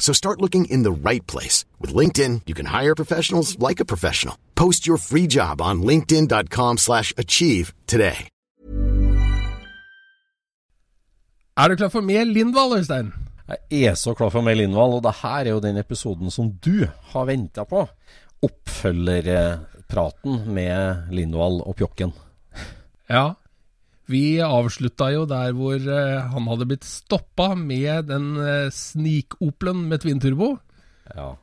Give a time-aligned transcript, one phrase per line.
[0.00, 1.64] So start looking in the right place.
[1.78, 4.36] With LinkedIn, you can hire professionals like a professional.
[4.56, 8.28] Post your free job on linkedin.com slash achieve today.
[11.60, 13.12] Er du klar for mer Lindvall, Øystein?
[13.70, 16.52] Jeg er så klar for mer Lindvall, og det her er jo den episoden som
[16.64, 17.88] du har venta på.
[18.42, 22.12] Oppfølgerpraten med Lindvall og Pjokken.
[23.10, 23.32] Ja.
[24.10, 30.02] Vi avslutta jo der hvor eh, han hadde blitt stoppa med den uh, snikopelen med
[30.02, 30.56] twin-turbo.
[31.14, 31.34] Ja.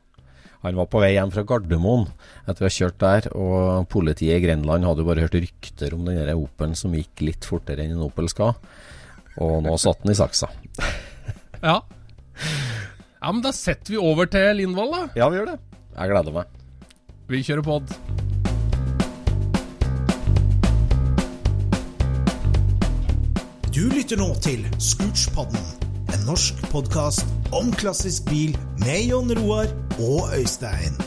[0.64, 2.08] Han var på vei hjem fra Gardermoen
[2.50, 6.08] etter å ha kjørt der, og politiet i Grenland hadde jo bare hørt rykter om
[6.08, 8.56] den Opelen som gikk litt fortere enn en Opel skal.
[9.38, 10.50] Og nå satt den i saksa.
[11.58, 11.80] Ja.
[13.18, 15.00] Ja, men da setter vi over til Lindvall, da.
[15.18, 15.56] Ja, vi gjør det.
[15.96, 16.58] Jeg gleder meg.
[17.26, 18.37] Vi kjører pod.
[23.78, 25.60] Du lytter nå til Scootspodden,
[26.10, 29.70] en norsk podkast om klassisk bil med Jon Roar
[30.02, 30.98] og Øystein.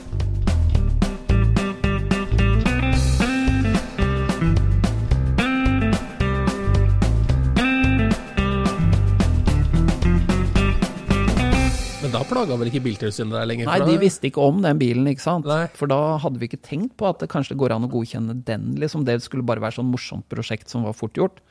[12.00, 13.68] Men da plaga vel ikke Biltilsynet deg lenger?
[13.68, 15.44] Nei, de visste ikke om den bilen, ikke sant.
[15.44, 15.66] Nei.
[15.76, 18.78] For da hadde vi ikke tenkt på at det kanskje går an å godkjenne den,
[18.80, 19.04] liksom.
[19.04, 21.44] Det skulle bare være sånn morsomt prosjekt som var fort gjort.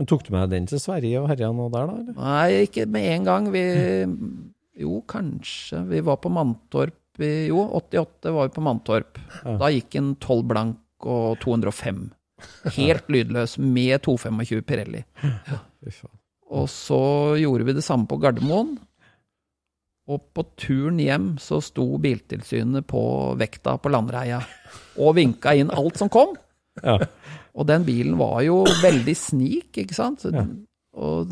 [0.00, 1.98] Men Tok du med den til Sverige og herja nå der, da?
[2.00, 2.14] eller?
[2.16, 3.50] Nei, ikke med en gang.
[3.52, 3.64] Vi
[4.80, 5.82] Jo, kanskje.
[5.90, 9.20] Vi var på Mantorp i Jo, 88 var vi på Mantorp.
[9.44, 12.06] Da gikk en 12 blank og 205.
[12.78, 15.04] Helt lydløs, med 225 Pirelli.
[15.20, 15.60] Ja.
[16.50, 17.02] Og så
[17.36, 18.78] gjorde vi det samme på Gardermoen.
[20.10, 23.02] Og på turen hjem så sto Biltilsynet på
[23.38, 24.40] vekta på Landreia
[24.98, 26.32] og vinka inn alt som kom.
[26.82, 26.98] Ja.
[27.58, 30.24] Og den bilen var jo veldig snik, ikke sant?
[30.30, 30.44] Ja.
[31.00, 31.30] Og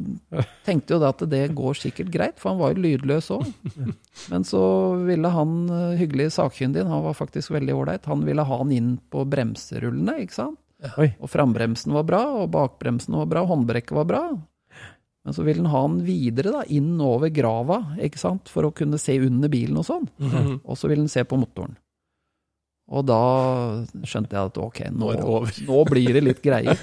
[0.66, 3.47] tenkte jo da at det går sikkert greit, for han var jo lydløs òg.
[4.31, 4.60] Men så
[5.06, 8.92] ville han eh, hyggelig sakkyndig, han var faktisk veldig ålreit, han ville ha han inn
[9.10, 10.60] på bremserullene, ikke sant?
[10.94, 11.08] Oi.
[11.19, 14.22] Og frambremsen var bra, og bakbremsen var bra, håndbrekket var bra.
[15.26, 18.75] Men så ville han ha han videre, da, inn over grava, ikke sant, for å
[18.75, 20.06] kunne se under bilen og sånn.
[20.22, 20.60] Mhm.
[20.62, 21.75] Og så ville han se på motoren.
[22.88, 23.21] Og da
[24.09, 25.10] skjønte jeg at ok, nå,
[25.69, 26.78] Nå blir det litt greier.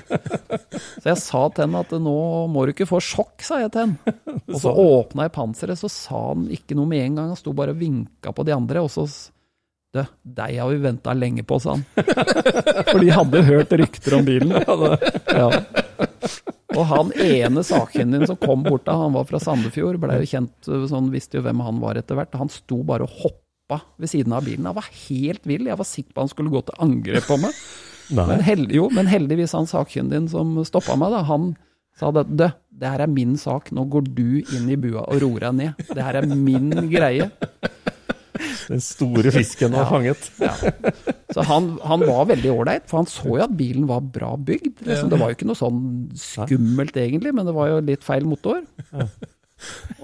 [1.00, 2.18] Så jeg sa til henne at nå
[2.52, 4.16] må du ikke få sjokk, sa jeg til henne.
[4.54, 7.32] Og så åpna jeg panseret, så sa han ikke noe med en gang.
[7.34, 9.08] Han sto bare og vinka på de andre, og så
[9.96, 10.02] Du,
[10.38, 11.86] deg har vi venta lenge på, sa han.
[12.92, 14.52] For de hadde hørt rykter om bilen.
[15.32, 15.48] Ja.
[16.76, 20.70] Og han ene sakkyndigen som kom bort da, han var fra Sandefjord, ble jo kjent,
[20.92, 22.36] sånn visste jo hvem han var etter hvert.
[22.36, 24.68] Han sto bare og hoppa ved siden av bilen.
[24.70, 25.70] Han var helt vill.
[25.70, 27.62] Jeg var sikker på han skulle gå til angrep på meg.
[28.16, 31.56] Men, held, jo, men heldigvis han sakkyndigen som stoppa meg, da, han
[31.98, 35.24] sa det, du, det her er min sak, nå går du inn i bua og
[35.24, 35.88] roer deg ned.
[35.90, 37.32] Det her er min greie.
[38.70, 40.28] Den store fisken var fanget.
[41.34, 44.84] Så han, han var veldig ålreit, for han så jo at bilen var bra bygd.
[44.86, 45.10] Liksom.
[45.10, 45.80] Det var jo ikke noe sånn
[46.20, 48.62] skummelt egentlig, men det var jo litt feil motor.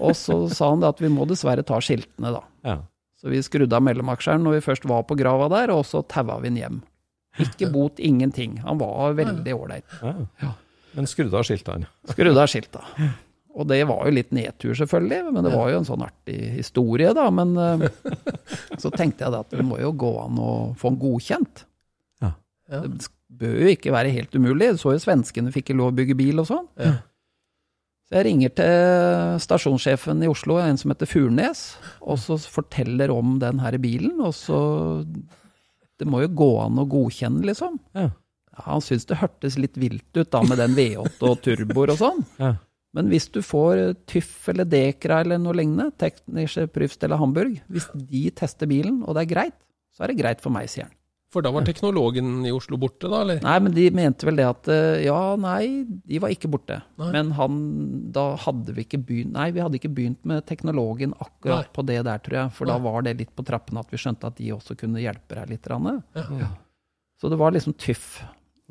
[0.00, 2.42] Og så sa han det at vi må dessverre ta skiltene, da.
[2.66, 2.78] Ja.
[3.22, 6.40] Så vi skrudde av mellomaksjeren når vi først var på grava der, og så taua
[6.42, 6.80] vi den hjem.
[7.40, 8.58] Ikke bot, ingenting.
[8.66, 10.00] Han var veldig ålreit.
[10.42, 10.56] Ja.
[10.92, 11.86] Men skrudde av skiltene.
[12.10, 12.82] Skrudde av skilta.
[13.52, 17.12] Og det var jo litt nedtur, selvfølgelig, men det var jo en sånn artig historie,
[17.16, 17.28] da.
[17.32, 17.86] Men eh,
[18.82, 21.64] så tenkte jeg da at det må jo gå an å få den godkjent.
[22.24, 22.32] Ja.
[22.72, 23.10] Det
[23.42, 24.72] bør jo ikke være helt umulig.
[24.80, 26.68] Så jo svenskene fikk lov å bygge bil og sånn.
[28.12, 31.62] Jeg ringer til stasjonssjefen i Oslo, en som heter Furnes,
[32.04, 34.58] og så forteller om den her bilen, og så
[36.00, 37.76] Det må jo gå an å godkjenne, liksom.
[37.94, 38.08] Ja.
[38.52, 42.00] Ja, han syntes det hørtes litt vilt ut da, med den V8 og turboer og
[42.00, 42.24] sånn.
[42.40, 42.56] Ja.
[42.92, 48.26] Men hvis du får TYF eller Dekra eller noe lignende, Teknische Prüfstelle Hamburg, hvis de
[48.36, 49.56] tester bilen, og det er greit,
[49.96, 50.96] så er det greit for meg, sier han.
[51.32, 53.38] For da var teknologen i Oslo borte, da, eller?
[53.40, 56.82] Nei, men de mente vel det at eh, ja, nei, de var ikke borte.
[57.00, 57.08] Nei.
[57.14, 57.56] Men han,
[58.12, 61.72] da hadde vi ikke begynt Nei, vi hadde ikke begynt med teknologen akkurat Nei.
[61.72, 62.54] på det der, tror jeg.
[62.58, 65.40] For da var det litt på trappene at vi skjønte at de også kunne hjelpe
[65.40, 65.72] deg litt.
[65.72, 66.28] Ja.
[66.42, 66.52] Ja.
[67.20, 68.20] Så det var liksom tyff.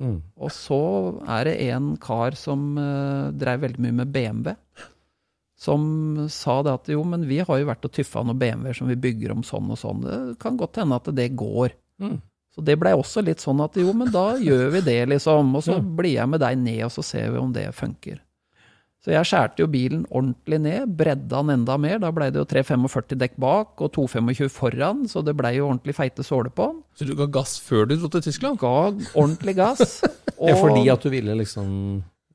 [0.01, 0.17] Mm.
[0.37, 0.81] Og så
[1.29, 4.53] er det en kar som uh, drev veldig mye med BMW.
[5.61, 5.83] Som
[6.33, 8.97] sa det at jo, men vi har jo vært og tyffa noen BMW-er som vi
[9.01, 10.05] bygger om sånn og sånn.
[10.05, 11.73] Det kan godt hende at det går.
[12.01, 12.19] Mm.
[12.51, 15.53] Så det blei også litt sånn at jo, men da gjør vi det, liksom.
[15.55, 18.19] Og så blir jeg med deg ned, og så ser vi om det funker.
[19.01, 21.97] Så jeg skjærte jo bilen ordentlig ned, bredda den enda mer.
[22.03, 25.95] Da blei det jo 345 dekk bak og 225 foran, så det blei jo ordentlig
[25.97, 26.83] feite såler på den.
[26.93, 28.61] Så du ga gass før du dro til Tyskland?
[28.61, 28.75] Ga
[29.15, 30.01] ordentlig gass.
[30.41, 31.65] Ja, fordi at du ville liksom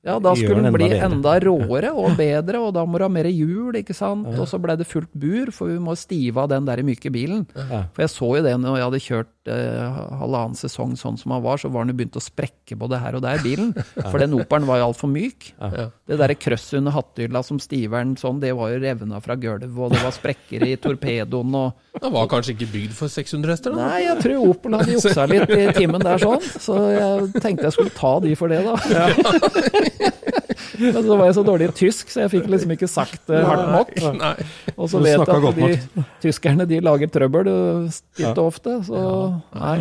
[0.06, 3.02] Ja, da skulle den den bli enda enda råere og bedre, og da må du
[3.02, 4.28] ha mer hjul, ikke sant.
[4.38, 7.48] Og så ble det fullt bur, for vi må stive av den der myke bilen.
[7.56, 11.42] For jeg så jo det når jeg hadde kjørt eh, halvannen sesong sånn som han
[11.44, 13.72] var, så var han jo begynt å sprekke både her og der, bilen.
[13.96, 15.50] For den operen var jo altfor myk.
[15.60, 15.88] Ja.
[16.06, 19.94] Det derre krøsset under hattehylla som stiveren sånn, det var jo revna fra gulvet, og
[19.94, 23.72] det var sprekker i torpedoen og Den var kanskje ikke bygd for 600 hester?
[23.72, 23.86] da?
[23.88, 27.76] Nei, jeg tror operen hadde juksa litt i timen der sånn, så jeg tenkte jeg
[27.78, 28.74] skulle ta de for det, da.
[30.80, 33.42] Men så var jeg så dårlig i tysk, så jeg fikk liksom ikke sagt det
[33.46, 33.92] hardt nok.
[34.76, 39.04] Og så vet jeg at de tyskerne de lager trøbbel uh, titt og ofte, så
[39.54, 39.78] nei.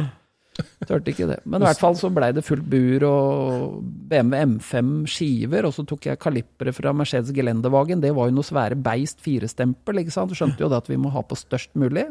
[0.87, 1.41] Tørte ikke det.
[1.43, 5.83] Men i hvert fall så blei det fullt bur og BMW M5 skiver, og så
[5.87, 7.99] tok jeg kalipperet fra Mercedes Gelendewagen.
[8.03, 10.31] Det var jo noe svære beist firestempel, ikke sant.
[10.31, 12.05] Du skjønte jo det at vi må ha på størst mulig.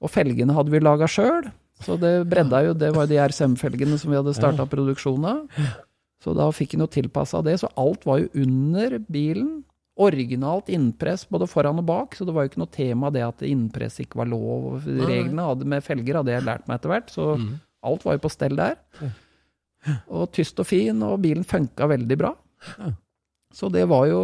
[0.00, 1.48] Og felgene hadde vi laga sjøl,
[1.80, 5.64] så det bredda jo Det var jo de RCM-felgene som vi hadde starta produksjonen av.
[6.20, 7.56] Så da fikk han jo tilpassa det.
[7.62, 9.62] Så alt var jo under bilen.
[10.00, 13.42] Originalt innpress både foran og bak, så det var jo ikke noe tema det at
[13.44, 14.86] innpress ikke var lov.
[14.86, 17.26] Reglene hadde med felger hadde jeg lært meg etter hvert, så
[17.84, 18.78] alt var jo på stell der.
[20.08, 22.32] Og tyst og fin, og bilen funka veldig bra.
[23.52, 24.20] Så det var jo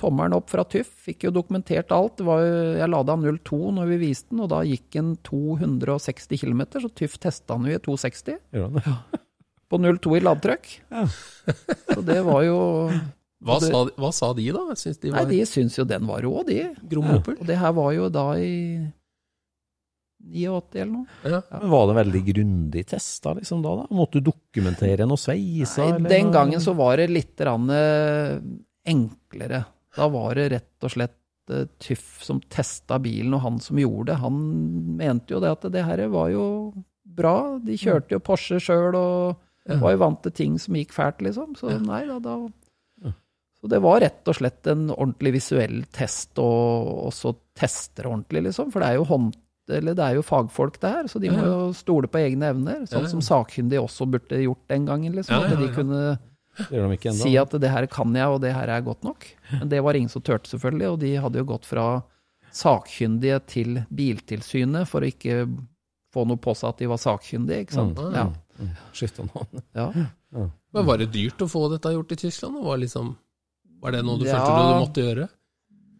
[0.00, 0.88] tommelen opp fra TÜV.
[1.06, 2.16] Fikk jo dokumentert alt.
[2.18, 6.42] Det var jo, jeg lada 02 når vi viste den, og da gikk den 260
[6.42, 9.22] km, så TÜV testa den jo i 260 Gjør han det?
[9.70, 10.68] På 02 i ladetrykk.
[11.94, 12.58] Så det var jo
[13.44, 14.62] Hva, Det- sa, de- hva sa de, da?
[14.74, 16.62] De Nei, de syns jo den var rå, de.
[16.90, 17.36] Grom Opel?
[17.38, 18.52] Og det her var jo da i
[20.18, 21.06] 89 eller noe.
[21.22, 21.40] Ja.
[21.60, 23.76] Men Var det veldig grundig test da, liksom da?
[23.82, 23.86] da?
[23.94, 25.84] Måtte du dokumentere noe sveiser?
[25.86, 26.34] Nei, eller den noe?
[26.34, 28.40] gangen så var det litt grann, eh,
[28.90, 29.62] enklere.
[29.96, 31.14] Da var det rett og slett
[31.54, 34.42] eh, Tyff som testa bilen, og han som gjorde det, han
[34.98, 36.44] mente jo det at det her var jo
[37.08, 37.36] bra.
[37.62, 39.38] De kjørte jo Porsche sjøl og
[39.76, 41.52] var jo vant til ting som gikk fælt, liksom.
[41.58, 43.12] Så nei da, da
[43.58, 48.72] Så det var rett og slett en ordentlig visuell test, og også tester ordentlig, liksom.
[48.72, 49.36] For det er jo hånd...
[49.68, 52.86] Eller det er jo fagfolk det her, så de må jo stole på egne evner.
[52.88, 55.44] Sånn som sakkyndige også burde gjort den gangen, liksom.
[55.44, 56.00] At de kunne
[56.58, 59.26] de si at det her kan jeg, og det her er godt nok.
[59.52, 61.88] Men det var ingen som turte, selvfølgelig, og de hadde jo gått fra
[62.54, 65.42] sakkyndige til Biltilsynet for å ikke
[66.14, 68.00] få noe på seg at de var sakkyndige, ikke sant.
[68.00, 68.16] Mm.
[68.16, 68.26] Ja.
[68.92, 69.62] Skifta navn.
[69.74, 69.88] ja.
[70.72, 72.58] Men Var det dyrt å få dette gjort i Tyskland?
[72.64, 73.16] Var, liksom,
[73.82, 74.38] var det noe du Ja.
[74.38, 75.28] følte du måtte gjøre?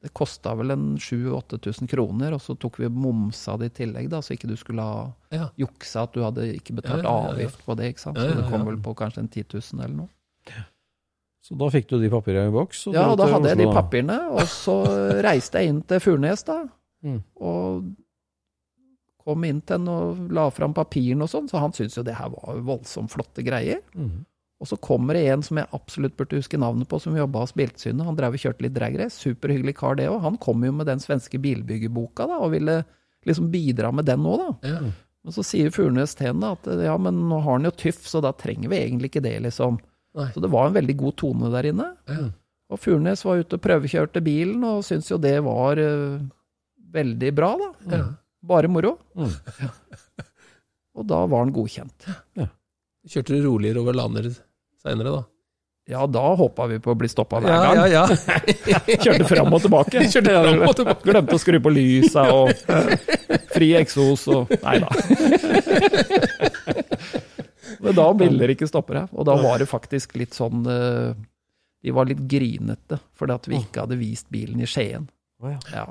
[0.00, 4.20] Det kosta vel en 7000-8000 kroner, og så tok vi momsa det i tillegg, da,
[4.22, 5.48] så ikke du skulle ha Ja.
[5.58, 7.32] juksa at du hadde ikke betalt Ja, ja, ja, ja.
[7.34, 8.16] avgift på det, ikke sant.
[8.16, 9.44] Ja, Så ja, det kom vel på kanskje en 10
[9.74, 10.08] 000 eller noe.
[11.42, 12.86] Så da fikk du de papirene i boks?
[12.88, 14.74] og Ja, da hadde jeg de papirene, og så
[15.24, 16.58] reiste jeg inn til Furnes, da.
[17.02, 17.22] Mm.
[17.40, 17.84] Og
[19.28, 22.16] kom inn til han og la fram papirene og sånn, så han syntes jo det
[22.18, 23.82] her var voldsomt flotte greier.
[23.94, 24.24] Mm.
[24.58, 27.54] Og så kommer det en som jeg absolutt burde huske navnet på, som jobba hos
[27.54, 28.02] Biltilsynet.
[28.08, 29.20] Han drev og kjørte litt dragrace.
[29.22, 30.18] Superhyggelig kar, det òg.
[30.24, 32.80] Han kom jo med den svenske bilbyggerboka da, og ville
[33.28, 34.72] liksom bidra med den òg, da.
[34.72, 34.90] Ja.
[35.28, 38.22] Og så sier Furnes til henne at ja, men nå har han jo tyff, så
[38.24, 39.78] da trenger vi egentlig ikke det, liksom.
[40.18, 40.30] Nei.
[40.34, 41.92] Så det var en veldig god tone der inne.
[42.10, 42.30] Ja.
[42.72, 46.18] Og Furnes var ute og prøvekjørte bilen, og syntes jo det var uh,
[46.98, 47.68] veldig bra, da.
[47.92, 48.06] Ja.
[48.48, 48.96] Bare moro.
[49.18, 49.32] Mm.
[50.98, 52.08] Og da var han godkjent.
[53.08, 54.30] Kjørte du roligere over lander
[54.82, 55.26] seinere, da?
[55.88, 57.78] Ja, da håpa vi på å bli stoppa hver gang.
[57.88, 58.96] ja, ja.
[59.04, 60.02] Kjørte fram og tilbake.
[60.12, 61.06] Kjørte fram og tilbake.
[61.06, 62.50] Glemte å skru på lysa og
[63.54, 64.90] fri eksos og Nei da.
[67.78, 69.16] Men da ville det ikke stoppe deg.
[69.16, 71.16] Og da var det faktisk litt sånn eh,
[71.84, 75.08] De var litt grinete fordi at vi ikke hadde vist bilen i Skien.
[75.72, 75.88] Ja.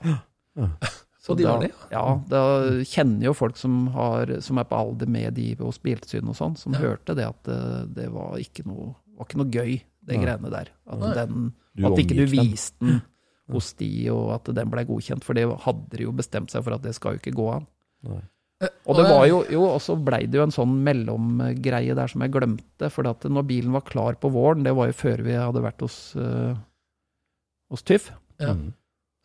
[1.28, 1.34] Ja.
[1.34, 2.42] Så Og de da, var det, ja, da
[2.88, 6.56] kjenner jo folk som, har, som er på alder med de hos Biltilsynet og sånn,
[6.56, 9.74] som hørte det at eh, det var ikke noe, var ikke noe gøy,
[10.08, 10.24] det Nei.
[10.24, 10.72] greiene der.
[10.88, 11.50] At, den,
[11.84, 13.02] at ikke du viste den
[13.52, 15.28] hos de, og at den ble godkjent.
[15.28, 17.68] For det hadde de jo bestemt seg for at det skal jo ikke gå an.
[18.08, 18.24] Nei.
[18.90, 22.24] Og det var jo, jo og så blei det jo en sånn mellomgreie der som
[22.26, 22.90] jeg glemte.
[22.94, 25.84] For at når bilen var klar på våren, det var jo før vi hadde vært
[25.86, 26.58] hos, uh,
[27.72, 28.56] hos Tyff, Ja.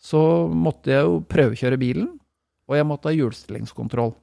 [0.02, 2.08] Så måtte jeg jo prøvekjøre bilen,
[2.68, 4.14] og jeg måtte ha hjulstillingskontroll.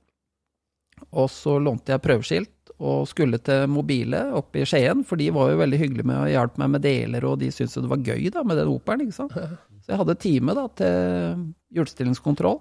[1.15, 5.51] Og så lånte jeg prøveskilt og skulle til Mobile oppe i Skien, for de var
[5.51, 8.27] jo veldig hyggelige med å hjelpe meg med deler, og de syntes det var gøy
[8.31, 9.35] da med den Operen, ikke sant.
[9.83, 12.59] Så jeg hadde time da til hjulstillingskontroll.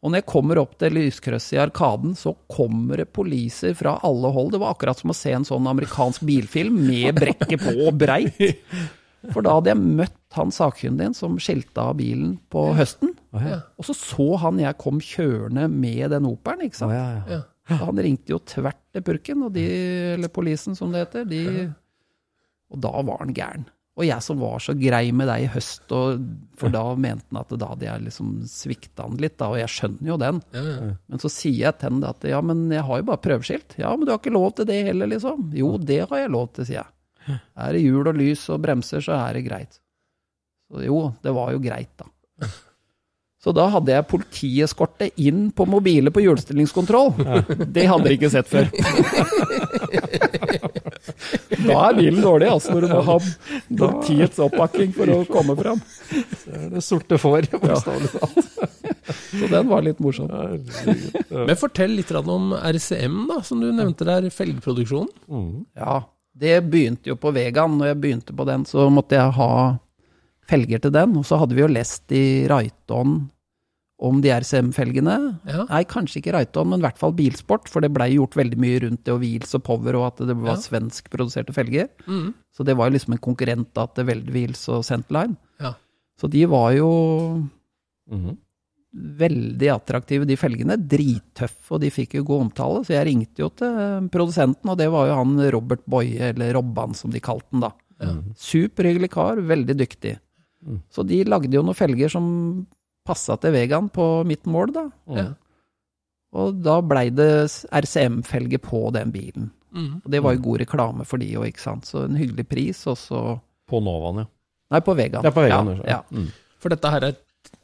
[0.00, 4.30] Og når jeg kommer opp til lyskrysset i Arkaden, så kommer det poliser fra alle
[4.32, 4.54] hold.
[4.54, 8.40] Det var akkurat som å se en sånn amerikansk bilfilm med brekket på og breit.
[9.28, 13.12] For da hadde jeg møtt han sakkyndigen som skilta av bilen på høsten.
[13.36, 13.58] Oh, ja.
[13.76, 16.96] Og så så han jeg kom kjørende med den Opelen, ikke sant.
[16.96, 17.40] ja, ja.
[17.40, 17.42] Ja.
[17.70, 19.66] Så han ringte jo tvert til purken, og de,
[20.16, 21.42] eller polisen som det heter, de
[22.70, 23.68] Og da var han gæren.
[24.00, 26.22] Og jeg som var så grei med deg i høst, og,
[26.56, 29.72] for da mente han at da hadde jeg liksom svikta han litt, da, og jeg
[29.74, 30.38] skjønner jo den.
[30.56, 30.92] Ja, ja.
[31.10, 33.76] Men så sier jeg til han at ja, men jeg har jo bare prøveskilt.
[33.82, 35.50] Ja, men du har ikke lov til det heller, liksom.
[35.58, 36.90] Jo, det har jeg lov til, sier jeg.
[37.28, 39.78] Er det hjul og lys og bremser, så er det greit.
[40.70, 42.10] Så jo, det var jo greit, da.
[43.40, 47.14] Så da hadde jeg politieskorte inn på mobile på hjulstillingskontroll.
[47.72, 48.68] Det hadde jeg ikke sett før.
[51.60, 53.16] Da er bilen dårlig, altså, når du må ha
[53.68, 55.80] politiets oppbakking for å komme fram.
[56.10, 58.48] Det er det sorte får, bokstavelig talt.
[59.30, 60.30] Så den var litt morsom.
[61.30, 65.64] Men fortell litt om RCM, da, som du nevnte der, felgproduksjonen.
[65.78, 66.00] Ja,
[66.40, 67.76] det begynte jo på Vegan.
[67.78, 69.50] Når jeg begynte på den, så måtte jeg ha
[70.50, 71.12] felger til den.
[71.20, 73.20] Og så hadde vi jo lest i Raiton
[74.00, 75.14] om de RCM-felgene.
[75.44, 75.66] Ja.
[75.68, 78.78] Nei, kanskje ikke Raiton, men i hvert fall bilsport, for det blei gjort veldig mye
[78.86, 80.62] rundt det, og Wheels og Power, og at det var Ja.
[80.62, 81.90] svenskproduserte felger.
[82.08, 82.32] Mm.
[82.56, 85.36] Så det var jo liksom en konkurrent da, til Veld Wheels og Centerline.
[85.60, 85.74] Ja.
[86.18, 86.88] Så de var jo
[88.10, 88.38] Mhm.
[88.92, 90.78] Veldig attraktive, de felgene.
[90.90, 92.82] Drittøffe, og de fikk jo god omtale.
[92.86, 96.96] Så jeg ringte jo til produsenten, og det var jo han Robert Boye, eller Robban
[96.98, 97.72] som de kalte den da.
[98.00, 98.24] Mm.
[98.40, 100.16] Superhyggelig kar, veldig dyktig.
[100.66, 100.82] Mm.
[100.92, 102.26] Så de lagde jo noen felger som
[103.06, 104.84] passa til Vegan på mitt mål, da.
[105.16, 105.28] Ja.
[106.40, 107.30] Og da blei det
[107.74, 109.48] RCM-felge på den bilen.
[109.74, 110.02] Mm.
[110.02, 111.86] Og det var jo god reklame for de òg, ikke sant.
[111.86, 113.22] Så en hyggelig pris, og så
[113.70, 114.30] På Novaen, ja.
[114.70, 115.26] Nei, på Vegan.
[115.26, 115.98] Ja, på Vegan, ja, ja.
[115.98, 116.02] ja.
[116.14, 116.28] Mm.
[116.62, 117.16] For dette her er,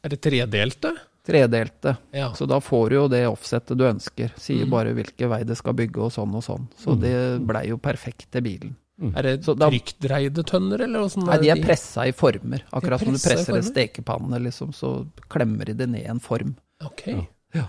[0.03, 0.95] er det tredelte?
[1.27, 1.97] Tredelte.
[2.15, 2.29] Ja.
[2.39, 4.31] Så da får du jo det offsettet du ønsker.
[4.39, 4.71] Sier Mm.
[4.71, 6.69] bare hvilken vei det skal bygge og sånn og sånn.
[6.79, 7.15] Så det
[7.47, 8.77] blei jo perfekt til bilen.
[9.15, 12.63] Er det Så da- trykkdreide tønner, eller åssen Nei, de er pressa i former.
[12.73, 16.57] Akkurat som du presser en stekepanne, liksom, så klemmer de det ned i en form.
[16.83, 17.27] Ok.
[17.55, 17.67] Ja.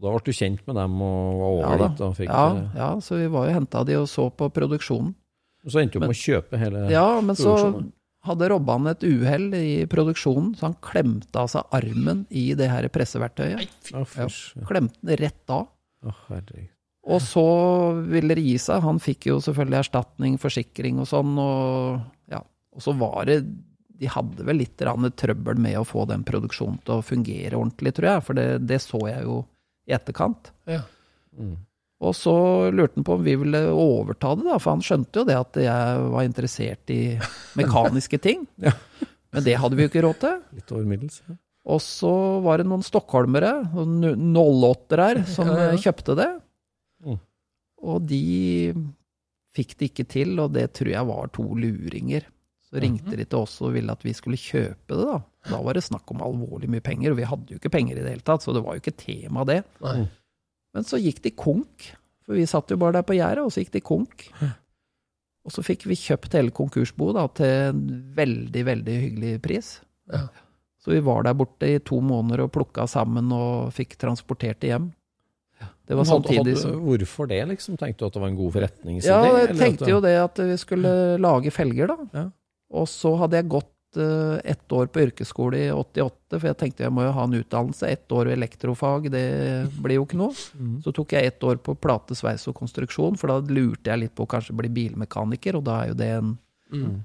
[0.00, 2.70] Da ble du kjent med dem og var over Ja dit og fikk Ja, det.
[2.74, 5.14] ja, så vi var jo henta de og så på produksjonen.
[5.68, 7.92] Så endte du opp med å kjøpe hele Ja, men så
[8.26, 12.86] hadde Robban et uhell i produksjonen, så han klemte av seg armen i det her
[12.94, 13.90] presseverktøyet.
[13.90, 14.60] Fysj.
[14.60, 14.68] Ja.
[14.68, 15.66] Klemte den rett av.
[16.28, 16.70] Herregud.
[17.02, 17.42] Og så
[18.06, 18.84] ville det gi seg.
[18.84, 21.98] Han fikk jo selvfølgelig erstatning, forsikring og sånn, og
[22.30, 22.38] ja.
[22.72, 23.42] Og så var det
[24.02, 28.08] De hadde vel litt trøbbel med å få den produksjonen til å fungere ordentlig, tror
[28.08, 29.42] jeg, for det, det så jeg jo
[29.86, 30.50] i etterkant.
[30.70, 30.80] Ja.
[31.38, 31.56] Mm.
[32.02, 32.32] Og så
[32.74, 35.58] lurte han på om vi ville overta det, da, for han skjønte jo det at
[35.62, 37.02] jeg var interessert i
[37.58, 38.46] mekaniske ting.
[38.68, 38.74] Ja.
[39.32, 40.40] Men det hadde vi jo ikke råd til.
[40.58, 41.22] Litt over middels.
[41.24, 41.38] Ja.
[41.72, 42.10] Og så
[42.44, 45.78] var det noen stockholmere, noen 08-er her, som Ja, ja.
[45.80, 46.26] kjøpte det.
[47.06, 47.16] Mm.
[47.88, 48.20] Og de
[49.56, 52.26] fikk det ikke til, og det tror jeg var to luringer.
[52.68, 55.18] Så ringte de til oss og ville at vi skulle kjøpe det, da.
[55.48, 58.04] Da var det snakk om alvorlig mye penger, og vi hadde jo ikke penger i
[58.04, 59.62] det hele tatt, så det var jo ikke tema, det.
[59.84, 60.02] Nei.
[60.72, 61.90] Men så gikk de konk,
[62.24, 64.28] for vi satt jo bare der på gjerdet, og så gikk de konk.
[65.42, 67.84] Og så fikk vi kjøpt hele konkursboet da, til en
[68.16, 69.74] veldig, veldig hyggelig pris.
[70.12, 70.26] Ja.
[70.82, 74.72] Så vi var der borte i to måneder og plukka sammen og fikk transportert det
[74.72, 74.90] hjem.
[75.86, 77.76] Det var samtidig som Hvorfor det, liksom?
[77.78, 79.10] Tenkte du at det var en god forretningsidé?
[79.12, 82.08] Ja, jeg tenkte jo det at vi skulle lage felger, da.
[82.16, 82.24] Ja.
[82.72, 86.92] Og så hadde jeg gått ett år på yrkesskole i 88, for jeg tenkte jeg
[86.92, 87.88] må jo ha en utdannelse.
[87.92, 89.24] Ett år elektrofag, det
[89.82, 90.32] blir jo ikke noe.
[90.56, 90.82] Mhm.
[90.82, 94.14] Så tok jeg ett år på plate, sveis og konstruksjon, for da lurte jeg litt
[94.14, 96.38] på å kanskje bli bilmekaniker, og da er jo det en
[96.72, 97.04] Mm.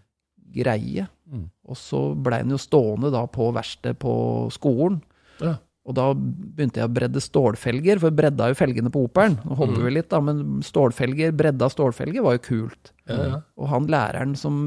[0.54, 1.08] greie.
[1.30, 1.50] Mm.
[1.68, 5.02] Og så blei den jo stående da på verkstedet på skolen.
[5.42, 5.58] Ja.
[5.88, 9.38] Og da begynte jeg å bredde stålfelger, for jeg bredda jo felgene på Operen.
[9.46, 9.86] Nå hopper Mm.
[9.86, 12.92] vi litt, da, men stålfelger, bredda stålfelger var jo kult.
[13.08, 13.38] Ja, ja.
[13.56, 14.58] Og han læreren som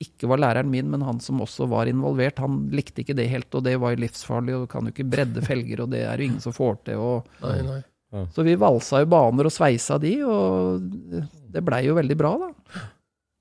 [0.00, 3.52] ikke var læreren min, men han som også var involvert, han likte ikke det helt,
[3.54, 6.16] og det var jo livsfarlig, og du kan jo ikke bredde felger, og det er
[6.16, 6.96] jo ingen som får til.
[6.96, 8.26] og Nei, nei.
[8.32, 10.80] så vi valsa jo baner og sveisa de, og
[11.52, 12.80] det blei jo veldig bra, da.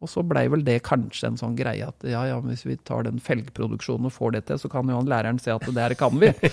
[0.03, 3.05] Og så blei vel det kanskje en sånn greie at ja, ja, hvis vi tar
[3.07, 5.95] den felgproduksjonen og får det til, så kan jo han læreren se at det der
[5.99, 6.33] kan vi.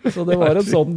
[0.14, 0.94] så det var en sånn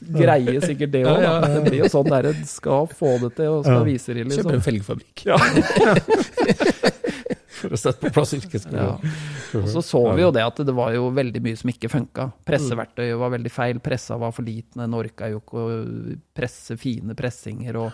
[0.00, 1.24] greie sikkert det òg.
[1.52, 4.42] Det blir jo sånn der en skal få det til og skal vise det, Kjøper
[4.42, 5.16] Kjøpe en felgfabrikk.
[7.58, 8.78] For å sette på plass yrkesskolen.
[8.78, 8.92] Ja.
[9.58, 12.28] Og så så vi jo det at det var jo veldig mye som ikke funka.
[12.46, 15.80] Presseverktøyet var veldig feil, pressa var for liten, en orka jo ikke å
[16.38, 17.90] presse fine pressinger og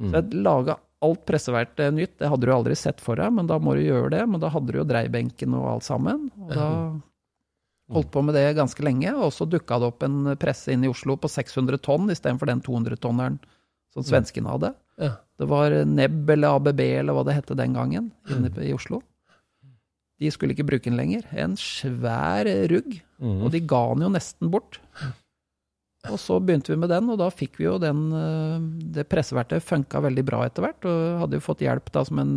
[0.00, 3.56] Så jeg laga alt pressevært nytt, det hadde du aldri sett for deg, men da
[3.58, 4.24] må du gjøre det.
[4.28, 6.26] Men da hadde du jo dreibenken og alt sammen.
[6.40, 6.66] Og da
[7.94, 10.90] holdt på med det ganske lenge, og så dukka det opp en presse inn i
[10.92, 13.38] Oslo på 600 tonn istedenfor den 200-tonneren
[13.94, 14.74] som svenskene hadde.
[15.00, 15.14] Ja.
[15.40, 19.00] Det var Nebb eller ABB eller hva det hette den gangen, inne i Oslo.
[20.20, 21.24] De skulle ikke bruke den lenger.
[21.32, 23.42] En svær rugg, Mm.
[23.44, 24.78] og de ga den jo nesten bort.
[26.08, 28.62] Og så begynte vi med den, og da fikk vi jo den eh,
[28.96, 32.34] Det presseverktøyet funka veldig bra etter hvert, og hadde jo fått hjelp da som en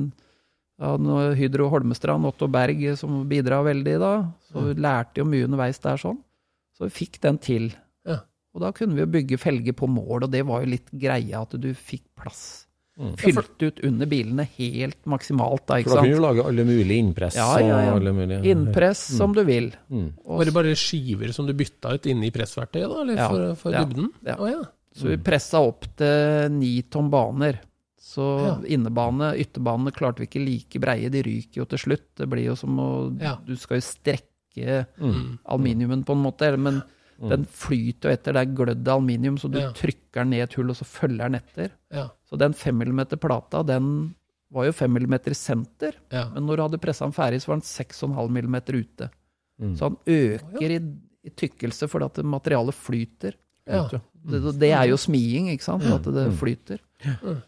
[0.83, 4.13] av Hydro Holmestrand, Otto Berg, som bidra veldig da.
[4.49, 6.19] Så vi lærte jo mye underveis der sånn.
[6.75, 7.69] Så vi fikk den til.
[8.09, 8.23] Ja.
[8.53, 11.43] Og da kunne vi jo bygge felger på mål, og det var jo litt greia
[11.45, 12.62] at du fikk plass.
[12.99, 13.15] Mm.
[13.17, 16.99] Fylt ut under bilene helt maksimalt da, ikke For da kunne du lage alle mulige
[17.01, 17.95] innpress Ja, ja, ja.
[17.97, 19.71] mulige Innpress som du vil.
[19.89, 20.11] Mm.
[20.23, 23.01] Var det bare skiver som du bytta ut inni pressverktøyet, da?
[23.01, 23.29] Eller Ja.
[23.29, 23.83] for, for Ja.
[23.83, 24.11] dybden?
[24.23, 24.35] Ja.
[24.37, 24.61] Å, ja.
[24.93, 27.59] Så vi pressa opp til ni tonn baner.
[27.99, 28.55] Så Ja.
[28.77, 32.13] innebane, ytterbanene klarte vi ikke like breie, de ryker jo til slutt.
[32.15, 33.37] Det blir jo som å Ja.
[33.43, 35.39] Du skal jo strekke Mm.
[35.49, 36.83] aluminiumen på en måte, eller- men
[37.29, 38.33] den flyter jo etter.
[38.33, 39.71] Det er glødd aluminium, så du Ja.
[39.71, 41.71] trykker den ned et hull, og så følger den etter.
[41.91, 42.09] Ja.
[42.33, 44.15] Så den 5 mm plata, den
[44.53, 46.23] var jo 5 mm i senter, Ja.
[46.33, 49.09] men når du hadde pressa den ferdig, så var den 6,5 mm ute.
[49.61, 49.75] Mm.
[49.77, 50.79] Så han øker i,
[51.23, 53.35] i tykkelse fordi at materialet flyter.
[53.69, 53.85] Ja.
[54.25, 55.85] Det, det er jo smiing, ikke sant?
[55.85, 56.81] At det flyter.
[57.05, 57.41] Mm.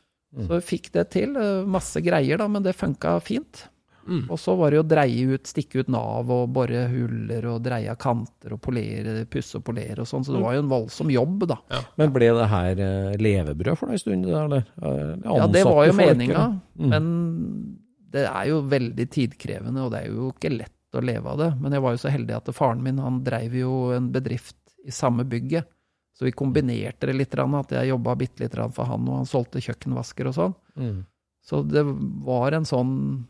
[0.46, 1.36] Så vi fikk det til.
[1.40, 3.66] eh, Masse greier, da, men det funka fint.
[4.08, 4.26] Mm.
[4.30, 7.64] Og så var det jo å dreie ut, stikke ut nav og bore huller og
[7.66, 10.26] dreie av kanter og polere, pusse og polere og sånn.
[10.28, 11.58] Så det var jo en voldsom jobb, da.
[11.98, 14.68] Men ble det her eh, levebrød for deg en stund, eller?
[14.82, 16.46] Eh, Ja, det var jo ansatte meninga.
[16.78, 16.90] Mm.
[16.94, 17.10] men
[18.16, 21.50] det er jo veldig tidkrevende, og det er jo ikke lett å leve av det.
[21.60, 24.94] Men jeg var jo så heldig at faren min han dreiv jo en bedrift i
[24.96, 25.66] samme bygget.
[26.16, 29.28] Så vi kombinerte det litt, grann, at jeg jobba bitte litt for han, og han
[29.28, 30.54] solgte kjøkkenvasker og sånn.
[30.80, 31.02] Mm.
[31.44, 31.84] Så det
[32.26, 33.24] var en sånn Mm.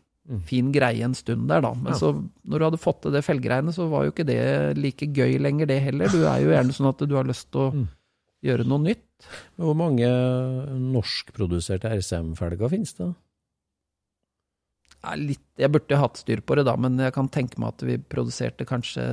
[0.44, 1.72] Fin greie en stund der, da.
[1.74, 1.98] Men Ja.
[1.98, 2.10] så,
[2.46, 5.66] når du hadde fått til det felgreiene, så var jo ikke det like gøy lenger,
[5.70, 6.08] det heller.
[6.08, 7.88] Du er jo gjerne sånn at du har lyst til å Mm.
[8.44, 9.02] gjøre noe nytt.
[9.56, 10.08] Men Hvor mange
[10.92, 13.14] norskproduserte RCM-felger finnes det?
[15.06, 17.82] Nei, litt, jeg burde hatt styr på det, da, men jeg kan tenke meg at
[17.86, 19.04] vi produserte kanskje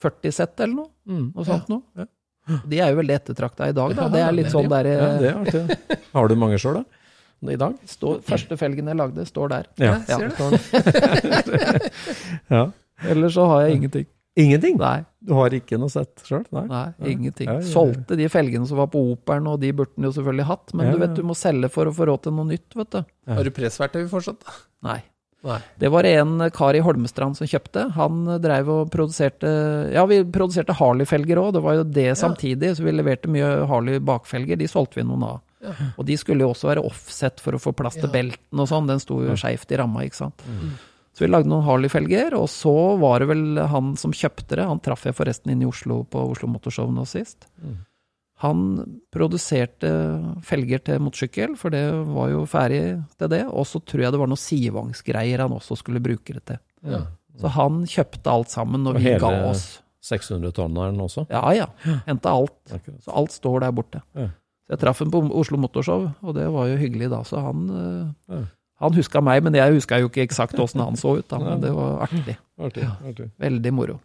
[0.00, 0.90] 40 sett eller noe.
[1.08, 1.26] Mm.
[1.34, 1.82] Noe sånt noe.
[1.98, 2.06] Ja.
[2.64, 4.06] De er jo veldig ettertrakta i dag, da.
[4.08, 5.98] Det er litt sånn der Ja, det er artig.
[6.14, 6.84] Har du mange sjøl, da?
[7.46, 7.76] I dag?
[7.86, 9.66] står, Første felgen jeg lagde, står der.
[9.78, 9.92] Ja.
[10.02, 10.32] ser
[12.48, 12.70] ja.
[13.06, 14.06] Ellers så har jeg ingenting.
[14.38, 14.76] Ingenting?
[14.78, 16.44] Nei, Du har ikke noe sett sjøl?
[16.54, 16.64] Nei?
[16.70, 17.06] nei, Ja.
[17.10, 17.46] ingenting.
[17.50, 17.66] Ja, ja, ja.
[17.72, 20.86] Solgte de felgene som var på Operen, og de burde den jo selvfølgelig hatt, men
[20.86, 23.04] Ja, du vet, du må selge for å få råd til noe nytt, vet du.
[23.26, 24.42] Har du pressverktøy fortsatt?
[24.82, 25.02] Nei.
[25.44, 25.60] Nei.
[25.78, 27.92] Det var en kar i Holmestrand som kjøpte.
[27.94, 32.82] Han dreiv og produserte Ja, vi produserte Harley-felger òg, det var jo det samtidig, så
[32.82, 34.56] vi leverte mye Harley bakfelger.
[34.58, 35.40] De solgte vi noen av.
[35.62, 35.72] Ja.
[35.98, 38.12] Og de skulle jo også være offset for å få plass til Ja.
[38.12, 38.86] belten og sånn.
[38.86, 40.42] Den sto jo skeivt i ramma, ikke sant.
[41.14, 44.64] Så vi lagde noen Harley-felger, og så var det vel han som kjøpte det.
[44.68, 47.48] Han traff jeg forresten inn i Oslo på Oslo Motorshow nå sist.
[48.38, 49.88] Han produserte
[50.46, 52.82] felger til motorsykkel, for det var jo ferdig
[53.18, 53.40] til det.
[53.50, 56.60] Og så tror jeg det var noen sidevangsgreier han også skulle bruke det til.
[56.86, 57.00] Ja.
[57.38, 59.80] Så han kjøpte alt sammen, og Og vi hele- ga oss.
[60.02, 61.26] 600-tonneren også?
[61.28, 61.66] Ja ja,
[62.06, 62.54] henta alt.
[63.02, 64.02] Så alt står der borte.
[64.14, 64.28] Ja.
[64.68, 67.22] Så jeg traff ham på Oslo Motorshow, og det var jo hyggelig da.
[67.24, 68.42] Så han, eh, Ja.
[68.84, 71.28] han huska meg, men jeg huska jo ikke eksakt åssen han så ut.
[71.28, 72.36] Da, men det var artig.
[72.60, 72.84] Artig.
[72.84, 73.30] artig.
[73.40, 74.00] Veldig moro.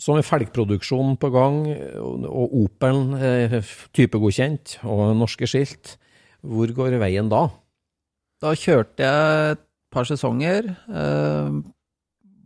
[0.00, 1.66] Så med felgproduksjon på gang,
[2.00, 3.60] og og Opelen eh,
[3.92, 5.98] typegodkjent, og norske skilt,
[6.42, 7.50] hvor går veien da?
[8.40, 9.60] Da kjørte jeg et
[9.92, 10.76] par sesonger.
[10.88, 11.60] Eh,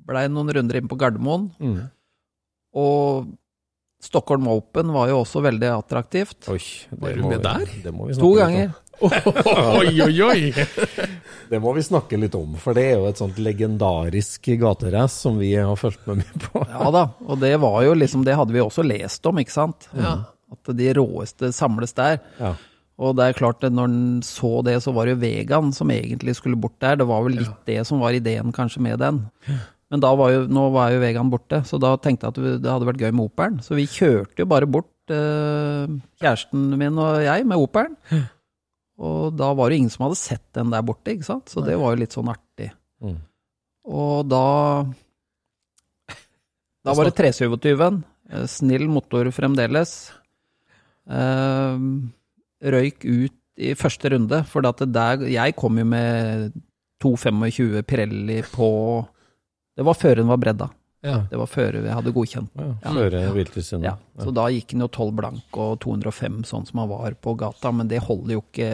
[0.06, 1.52] Blei noen runder inn på Gardermoen.
[1.58, 1.90] Mm.
[2.74, 3.30] Og
[4.02, 6.48] Stockholm Open var jo også veldig attraktivt.
[6.52, 7.70] Oi, Var det du med vi- der?
[7.84, 8.74] Det må vi To ganger.
[9.02, 10.52] Oi, oi, oi!
[11.50, 15.36] Det må vi snakke litt om, for det er jo et sånt legendarisk gaterace som
[15.36, 16.62] vi har fulgt med mye på.
[16.72, 19.88] Ja da, og det var jo liksom Det hadde vi også lest om, ikke sant?
[19.92, 20.14] Ja.
[20.52, 22.20] At de råeste samles der.
[22.40, 22.54] Ja.
[22.96, 25.90] Og det er klart, at når en så det, så var det jo Vegan som
[25.92, 26.96] egentlig skulle bort der.
[26.96, 29.18] Det var vel litt det som var ideen kanskje med den.
[29.90, 32.58] Men da var jo, nå var jo Vegan borte, så da tenkte jeg at vi-
[32.58, 33.58] det hadde vært gøy med Operen.
[33.62, 35.86] Så vi kjørte jo bare bort, eh,
[36.20, 37.94] kjæresten min og jeg, med Operen.
[38.98, 41.46] Og da var det ingen som hadde sett den der borte, ikke sant?
[41.52, 42.72] Så det var jo litt sånn artig.
[43.02, 43.18] Mm.
[43.86, 44.86] Og da
[46.84, 48.02] Da var det 327-en.
[48.30, 50.10] eh, Snill motor fremdeles.
[51.08, 51.78] Eh,
[52.62, 56.52] røyk ut i første runde, for der, jeg kom jo med
[57.00, 59.06] 225 Pirelli på
[59.76, 60.70] Det var før den var bredda.
[61.06, 61.18] Ja.
[61.30, 62.50] Det var før vi hadde godkjent.
[62.58, 62.92] Ja, Ja.
[62.96, 63.84] Føre Biltilsynet.
[63.84, 67.36] Ja, så da gikk den jo 12 blank og 205 sånn som han var på
[67.38, 68.70] gata, men det holder jo ikke,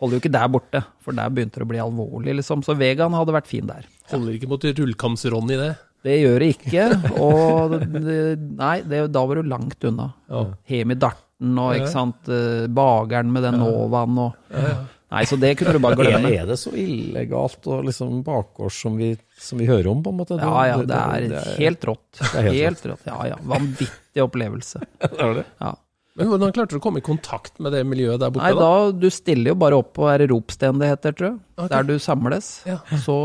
[0.00, 2.62] holder jo ikke der borte, for der begynte det å bli alvorlig, liksom.
[2.64, 3.84] Så Vegaen hadde vært fin der.
[4.12, 5.74] Holder ikke mot rullkams-Ronny, det.
[6.04, 6.86] Det gjør det ikke,
[7.18, 10.10] og det, nei, det, da var du langt unna.
[10.28, 10.42] Ja.
[10.68, 14.74] Hemi Darten og ikke sant, eh, Bageren med den Novaen og Ja,
[15.14, 16.32] Nei, så det kunne du bare glemme.
[16.34, 20.18] Er, det så illegalt og liksom bakgårds som vi, som vi hører om, på en
[20.18, 20.38] måte?
[20.40, 22.08] Ja, ja, det er helt rått.
[22.32, 23.06] er helt Helt rått.
[23.06, 23.40] Ja, ja.
[23.54, 24.82] Vanvittig opplevelse.
[25.14, 25.48] Er det?
[25.62, 25.76] Ja.
[26.14, 28.92] Men hvordan klarte du å komme i kontakt med det miljøet der borte, Nei, da?
[28.94, 31.38] du stiller jo bare opp på er det Ropsten det heter, tror jeg.
[31.56, 31.70] Okay.
[31.72, 32.50] Der du samles.
[32.70, 32.76] Ja.
[33.02, 33.16] Så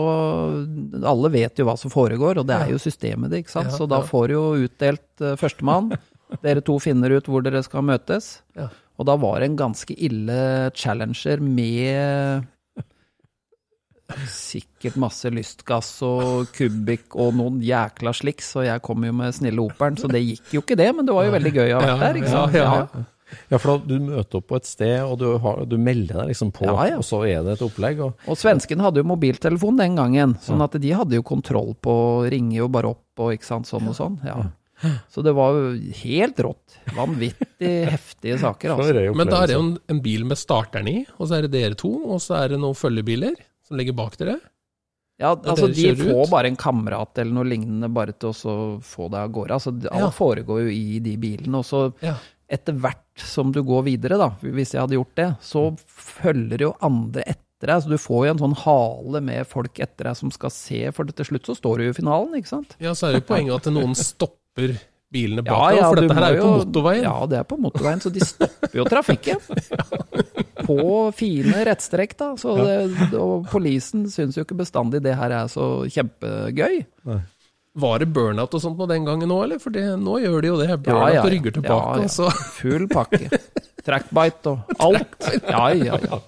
[1.11, 3.69] alle vet jo hva som foregår, og det er jo systemet ditt, ikke sant.
[3.69, 5.93] Ja, Så da får du jo utdelt uh, førstemann.
[6.45, 8.39] Dere to finner ut hvor dere skal møtes.
[8.57, 8.71] Ja.
[8.99, 10.39] Og da var det en ganske ille
[10.75, 12.47] challenger med
[14.29, 19.61] sikkert masse lystgass og kubikk og noen jækla sliks, og jeg kom jo med snille
[19.61, 21.85] operen, så det gikk jo ikke det, men det var jo veldig gøy å ha
[21.93, 22.57] vært der, ikke sant.
[22.57, 23.05] Ja, ja, ja.
[23.51, 26.31] Ja, for da, du møter opp på et sted, og du, har, du melder deg
[26.31, 26.95] liksom på, Ja, ja.
[26.97, 27.99] og så er det et opplegg.
[28.01, 31.93] Og, Og svenskene hadde jo mobiltelefon den gangen, sånn at de hadde jo kontroll på
[32.33, 34.17] Ringer jo bare opp og ikke sant, sånn og sånn.
[34.25, 34.39] Ja.
[35.11, 35.71] Så det var jo
[36.03, 36.77] helt rått.
[36.95, 39.15] Vanvittig heftige saker, altså.
[39.17, 41.51] Men da er det jo en, en bil med starteren i, og så er det
[41.57, 43.35] dere to, og så er det noen følgebiler
[43.67, 44.37] som ligger bak dere.
[45.19, 46.31] Ja, altså De får ut?
[46.31, 49.57] bare en kamerat eller noe lignende bare til å få deg av gårde.
[49.57, 50.07] Altså, alt Ja.
[50.15, 51.59] foregår jo i de bilene.
[51.59, 52.13] Og så Ja.
[52.49, 56.71] etter hvert som du går videre, da, hvis jeg hadde gjort det, så følger jo
[56.81, 57.83] andre etter deg.
[57.83, 61.03] Så du får jo en sånn hale med folk etter deg som skal se, for
[61.03, 62.77] til slutt så står du jo i finalen, ikke sant?
[62.79, 64.37] Ja, så er det jo poenget at noen stopper
[65.09, 67.07] bilene bak Ja, ja, for dette her er jo på motorveien.
[67.07, 69.41] Ja, det er på motorveien, så de stopper jo trafikken.
[70.69, 72.25] På fine rettstrekk, da.
[72.37, 72.73] Så det,
[73.17, 76.83] og polisen syns jo ikke bestandig det her er så kjempegøy.
[77.79, 79.61] Var det burnout og sånt nå den gangen òg, eller?
[79.63, 80.67] For det, nå gjør de jo det.
[80.69, 82.11] Ja, ja, ja, og rygger tilbake, ja.
[82.27, 82.51] ja.
[82.59, 83.31] Full pakke.
[83.89, 85.17] Trackbite og alt.
[85.49, 86.21] Ja, ja, ja.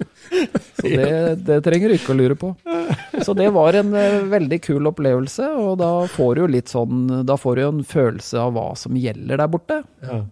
[0.81, 1.07] Så det,
[1.47, 2.51] det trenger du ikke å lure på.
[3.21, 7.23] Så det var en eh, veldig kul opplevelse, og da får du jo litt sånn
[7.27, 9.81] Da får du jo en følelse av hva som gjelder der borte.
[10.05, 10.23] Ja.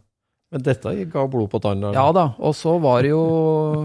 [0.49, 1.91] Men dette ga blod på tanna?
[1.93, 3.21] Ja da, og så var det jo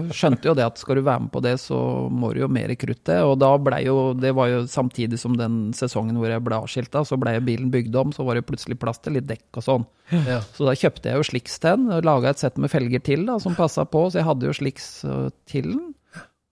[0.09, 1.77] Skjønte jo det at skal du være med på det, så
[2.09, 3.21] må du jo mer i kruttet.
[3.21, 7.03] Og da blei jo Det var jo samtidig som den sesongen hvor jeg ble avskilta,
[7.05, 9.85] så blei bilen bygd om, så var det plutselig plass til litt dekk og sånn.
[10.25, 10.39] ja.
[10.57, 13.37] Så da kjøpte jeg jo sliks til den, laga et sett med felger til da,
[13.41, 15.85] som passa på, så jeg hadde jo sliks øh, til den.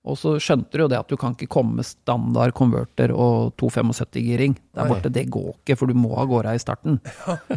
[0.03, 3.53] Og så skjønte du jo det at du kan ikke komme med standard konverter og
[3.61, 4.57] 275-giring.
[4.75, 6.97] Der borte, det går ikke, for du må ha gårde i starten.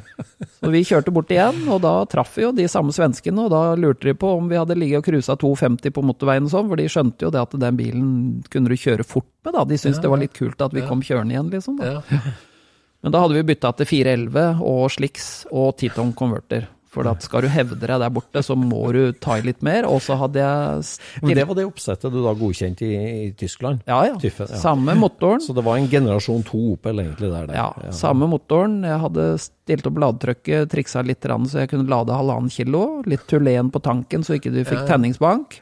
[0.61, 3.75] Så vi kjørte bort igjen, og da traff vi jo de samme svenskene, og da
[3.75, 6.79] lurte de på om vi hadde ligget og cruisa 250 på motorveien og sånn, for
[6.79, 8.13] de skjønte jo det at den bilen
[8.53, 9.67] kunne du kjøre fort med, da.
[9.67, 11.83] De syntes det var litt kult at vi kom kjørende igjen, liksom.
[11.83, 11.99] Da.
[11.99, 12.23] ja.
[13.03, 16.71] Men da hadde vi bytta til 411 og sliks og Titon konverter.
[16.97, 19.85] For at skal du hevde deg der borte, så må du ta i litt mer.
[19.85, 23.83] Og så hadde jeg Men det var det oppsettet du da godkjente i, i Tyskland?
[23.85, 24.15] Ja, ja.
[24.23, 24.61] Tyffen, ja.
[24.63, 25.43] Samme motoren.
[25.45, 27.51] Så det var en generasjon to Opel egentlig der?
[27.51, 27.59] der.
[27.61, 28.79] Ja, samme motoren.
[28.89, 33.03] Jeg hadde stilt opp ladetrykket, triksa litt, grann, så jeg kunne lade halvannen kilo.
[33.05, 35.61] Litt tulen på tanken, så ikke du fikk tenningsbank.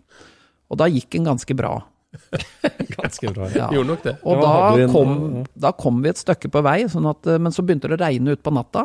[0.71, 1.81] Og da gikk den ganske bra.
[2.95, 3.49] Ganske bra.
[3.55, 3.69] Ja.
[3.75, 4.13] Gjorde nok det.
[4.23, 4.53] Og da
[4.85, 5.15] en- kom,
[5.59, 8.37] da kom vi et stykke på vei, sånn at, men så begynte det å regne
[8.37, 8.85] ut på natta.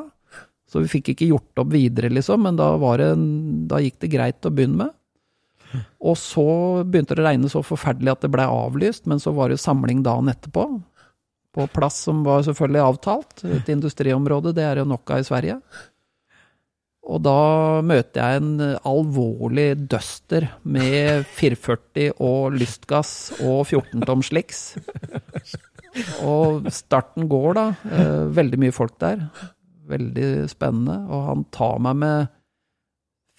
[0.70, 3.10] Så vi fikk ikke gjort opp videre, liksom, men da, det,
[3.72, 4.96] da gikk det greit å begynne med.
[6.02, 6.46] Og så
[6.86, 9.66] begynte det å regne så forferdelig at det ble avlyst, men så var det jo
[9.66, 10.66] samling dagen etterpå.
[11.56, 15.58] På plass som var selvfølgelig avtalt, et industriområde, det er jo nok av i Sverige.
[17.10, 18.50] Og da møter jeg en
[18.86, 24.76] alvorlig duster med 440 og lystgass og 14 tom slicks.
[26.22, 27.64] Og starten går da.
[27.90, 29.24] Eh, veldig mye folk der.
[29.90, 31.00] Veldig spennende.
[31.10, 32.36] Og han tar meg med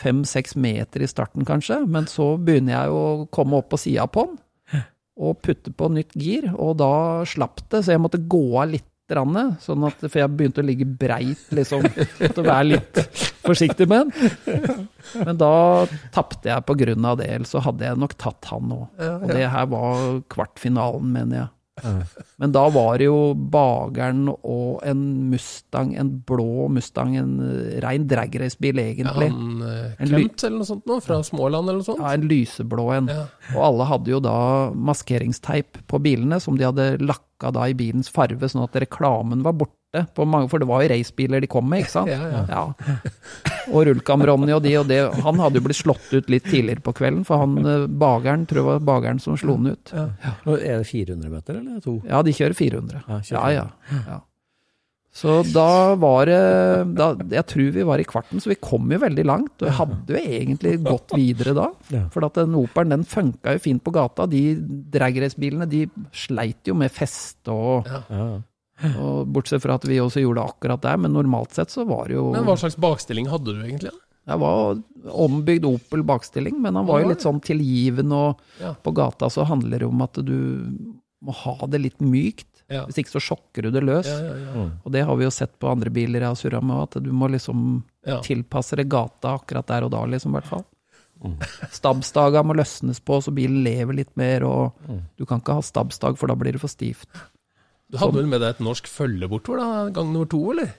[0.00, 1.82] fem-seks meter i starten, kanskje.
[1.86, 4.38] Men så begynner jeg å komme opp på sida på han
[5.20, 6.46] og putte på nytt gir.
[6.56, 6.92] Og da
[7.28, 8.86] slapp det, så jeg måtte gå av litt.
[9.10, 11.82] Sånn at, for jeg begynte å ligge breit, liksom.
[11.82, 13.00] Måtte være litt
[13.42, 14.84] forsiktig med den.
[15.26, 15.48] Men da
[16.14, 18.84] tapte jeg på grunn av det, ellers så hadde jeg nok tatt han òg.
[19.02, 21.50] Og det her var kvartfinalen, mener jeg.
[22.40, 28.06] Men da var det jo Bageren og en Mustang, en blå Mustang, en eh, rein
[28.10, 29.30] dragracebil Ja, egentlig.
[29.32, 32.00] han eh, En ly- Klemt eller noe sånt nå, fra Småland eller noe sånt.
[32.04, 33.10] Ja, en lyseblå en.
[33.12, 33.26] Ja.
[33.56, 34.36] Og alle hadde jo da
[34.74, 39.52] maskeringsteip på bilene, som de hadde lakka da i bilens farve, sånn at reklamen var
[39.56, 39.76] borte.
[40.14, 42.10] På mange, for det var jo racebiler de kom med, ikke sant?
[42.12, 43.00] Ja, ja.
[43.70, 45.00] Og Rulkam-Ronny og de og det.
[45.26, 48.62] Han hadde jo blitt slått ut litt tidligere på kvelden, for han eh, bageren, tror
[48.62, 49.92] jeg var bageren som slo han ut.
[50.46, 52.00] Og Er det 400 meter, eller to?
[52.08, 53.04] Ja, de kjører 400.
[53.06, 53.68] Ja, Ja, kjører ja.
[54.08, 54.18] ja.
[55.10, 56.36] Så da var det
[56.94, 59.56] da, Jeg tror vi var i kvarten, så vi kom jo veldig langt.
[59.58, 61.64] Og jeg hadde jo egentlig gått videre da.
[62.14, 64.28] For at den Operen den funka jo fint på gata.
[64.30, 64.54] De
[64.94, 65.80] dragracebilene de
[66.14, 68.28] sleit jo med feste og, Ja.
[68.98, 72.14] Og Bortsett fra at vi også gjorde akkurat det, men normalt sett så var det
[72.16, 73.90] jo Men hva slags bakstilling hadde du egentlig?
[73.92, 74.06] da?
[74.30, 78.74] Det var ombygd Opel bakstilling, men han var jo litt sånn tilgivende, og Ja.
[78.74, 80.36] på gata så handler det om at du
[81.24, 82.46] må ha det litt mykt.
[82.70, 82.84] Ja.
[82.86, 84.06] Hvis ikke så sjokker du det løs.
[84.06, 84.68] Ja, ja, ja.
[84.84, 87.10] Og det har vi jo sett på andre biler jeg har surra med, at du
[87.12, 88.20] må liksom Ja.
[88.20, 90.64] tilpasse det gata akkurat der og da, liksom, i hvert fall.
[91.70, 94.72] Stabstaga må løsnes på, så bilen lever litt mer, og
[95.18, 97.06] du kan ikke ha stabstag, for da blir det for stivt.
[97.90, 99.88] Du hadde vel med deg et norsk følge bortover, da?
[99.96, 100.70] Gang nummer to, eller?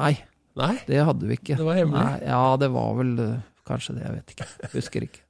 [0.00, 0.14] Nei,
[0.58, 0.72] Nei?
[0.88, 1.58] det hadde vi ikke.
[1.58, 2.02] Det var hemmelig?
[2.02, 4.48] Nei, ja, det var vel eh, kanskje det, jeg vet ikke.
[4.74, 5.22] Husker ikke.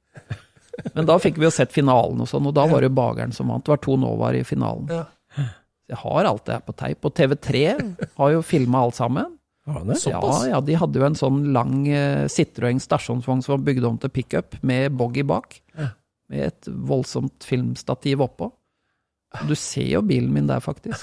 [0.93, 3.33] Men da fikk vi jo sett finalen og sånn, og da var det jo Bageren
[3.35, 3.65] som vant.
[3.65, 4.89] Det var to Novaer i finalen.
[4.93, 5.05] Ja.
[5.87, 7.05] Jeg har alt det her på teip.
[7.07, 7.61] Og TV3
[8.19, 9.37] har jo filma alt sammen.
[9.67, 9.83] Har?
[10.07, 13.97] Ja, ja, de hadde jo en sånn lang uh, Citroën stasjonsvogn som var bygd om
[13.99, 15.57] til pickup, med boggy bak.
[16.31, 18.49] Med et voldsomt filmstativ oppå.
[19.47, 21.01] Du ser jo bilen min der, faktisk.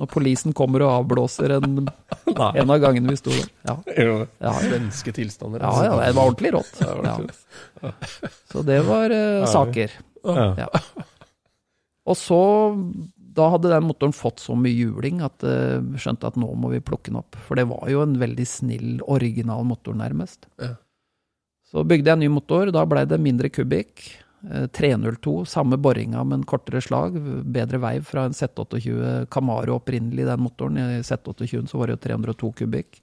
[0.00, 1.82] Når polisen kommer og avblåser en,
[2.32, 3.50] en av gangene vi sto der.
[3.68, 4.52] Ja, ja, ja.
[4.64, 5.60] Svenske tilstander.
[5.60, 6.80] Ja, ja, det var ordentlig rått.
[6.80, 7.92] Ja.
[8.48, 9.92] Så det var uh, saker.
[12.10, 12.40] Og så,
[13.36, 16.80] da hadde den motoren fått så mye juling at jeg skjønte at nå må vi
[16.80, 17.36] plukke den opp.
[17.44, 20.48] For det var jo en veldig snill, original motor, nærmest.
[20.64, 20.74] Ja.
[21.70, 24.08] Så bygde jeg en ny motor, da blei det mindre kubikk.
[24.48, 27.18] Eh, 302, samme boringa, men kortere slag.
[27.44, 30.78] Bedre veiv fra en Z28 Camaro opprinnelig, den motoren.
[30.78, 33.02] I Z28 så var det jo 302 kubikk.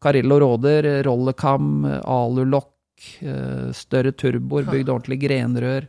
[0.00, 2.72] Carillo Råder, rollekam, alulokk,
[3.20, 5.88] eh, større turboer, bygd ordentlig grenrør.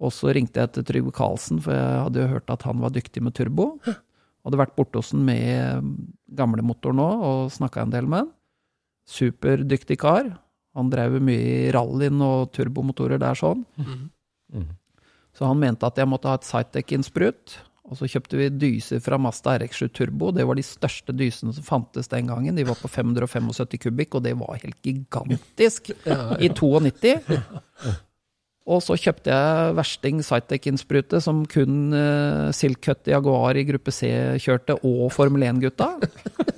[0.00, 2.90] Og så ringte jeg til Trygve Karlsen, for jeg hadde jo hørt at han var
[2.94, 3.80] dyktig med turbo.
[4.46, 5.82] Hadde vært borte hos han med
[6.38, 8.30] gamlemotor nå, og snakka en del med han.
[9.08, 10.38] Superdyktig kar.
[10.78, 13.64] Han drev mye i rallyen og turbomotorer der sånn.
[15.34, 17.58] Så han mente at jeg måtte ha et Cytec-innsprut.
[17.88, 20.28] Og så kjøpte vi dyser fra Mazda RX7 Turbo.
[20.34, 22.58] Det var de største dysene som fantes den gangen.
[22.58, 25.88] De var på 575 kubikk, og det var helt gigantisk
[26.44, 27.14] i 92.
[28.68, 34.10] Og så kjøpte jeg versting Cytec-innsprute som kun uh, Silk Cut Jaguar i gruppe C
[34.44, 35.94] kjørte, og Formel 1-gutta.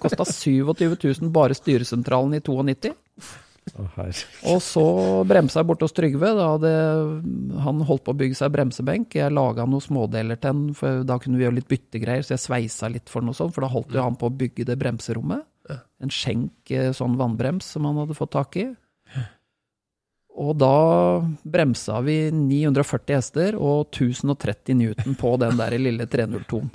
[0.03, 2.91] Kosta 27 000 bare styresentralen i 92.
[3.97, 4.13] Herre.
[4.51, 4.83] Og så
[5.29, 6.33] bremsa jeg borte hos Trygve.
[6.37, 6.73] Da hadde
[7.65, 9.15] han holdt på å bygge seg bremsebenk.
[9.21, 12.45] Jeg laga noen smådeler til den, for da kunne vi gjøre litt byttegreier, så jeg
[12.47, 15.47] sveisa litt for noe sånt, for da holdt jo han på å bygge det bremserommet.
[16.03, 18.71] En skjenk eh, sånn vannbrems som han hadde fått tak i.
[20.41, 26.71] Og da bremsa vi 940 hester og 1030 newton på den der lille 302-en.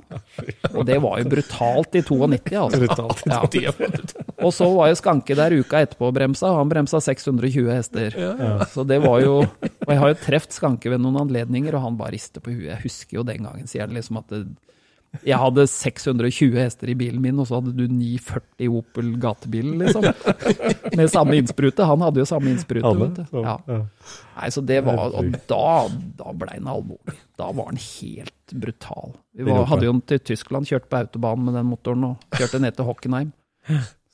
[0.76, 2.82] Og det var jo brutalt i 92, altså.
[2.84, 3.24] Brutalt.
[3.26, 4.20] i 92.
[4.20, 4.25] Ja.
[4.44, 8.16] Og så var jo Skanke der uka etterpå og bremsa, og han bremsa 620 hester.
[8.72, 11.96] Så det var jo Og jeg har jo truffet Skanke ved noen anledninger, og han
[12.00, 12.68] bare rister på huet.
[12.74, 14.44] Jeg husker jo den gangen, sier han liksom at det,
[15.24, 20.04] jeg hadde 620 hester i bilen min, og så hadde du 940 Opel gatebilen, liksom.
[20.98, 21.86] Med samme innsprute.
[21.88, 22.84] Han hadde jo samme innsprute.
[22.84, 23.08] Alle?
[23.14, 23.38] vet du.
[23.40, 23.54] Ja.
[23.70, 23.78] Ja.
[24.36, 25.62] Nei, så det var, og da,
[26.20, 27.16] da ble han alvorlig.
[27.40, 29.14] Da var han helt brutal.
[29.36, 32.60] Vi var, hadde jo den til Tyskland, kjørte på autobanen med den motoren og kjørte
[32.62, 33.32] ned til Hockenheim.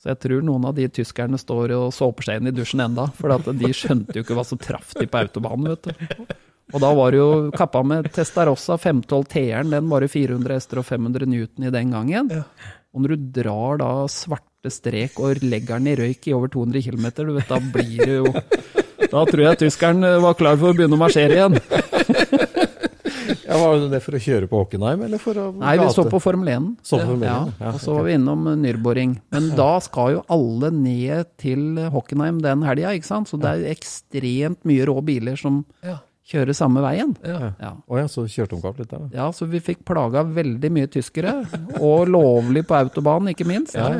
[0.03, 3.05] Så jeg tror noen av de tyskerne står og såper seg inn i dusjen enda,
[3.15, 6.25] for de skjønte jo ikke hva som traff de på autobanen, vet du.
[6.73, 10.81] Og da var det jo kappa med Testarossa 512 T-eren, den var jo 400 hester
[10.81, 12.33] og 500 newton i den gangen.
[12.91, 16.83] Og når du drar da svarte strek og legger den i røyk i over 200
[16.83, 18.33] km, du vet, da blir det jo
[19.13, 21.59] Da tror jeg tyskeren var klar for å begynne å marsjere igjen.
[23.53, 26.19] Ja, var det for å kjøre på Hockenheim, eller for å Nei, vi så på
[26.23, 26.69] Formel 1.
[26.81, 29.13] Så på Formel 1, ja, ja, og så var vi innom Nürboring.
[29.35, 33.29] Men da skal jo alle ned til Hockenheim den helga, ikke sant?
[33.29, 35.61] Så det er ekstremt mye rå biler som
[36.33, 37.13] kjører samme veien.
[37.27, 37.51] Ja.
[37.59, 37.71] Ja.
[37.83, 39.11] Å ja, så kjørte omkamp litt der, da.
[39.15, 41.41] Ja, så vi fikk plaga veldig mye tyskere,
[41.79, 43.75] og lovlig på autobahn, ikke minst.
[43.75, 43.91] Ja,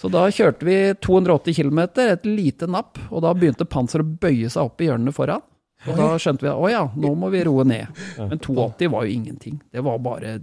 [0.00, 4.50] Så da kjørte vi 280 km, et lite napp, og da begynte panser å bøye
[4.52, 5.42] seg opp i hjørnene foran.
[5.88, 8.00] Og da skjønte vi at å ja, nå må vi roe ned.
[8.18, 9.56] Men 280 var jo ingenting.
[9.72, 10.36] Det var bare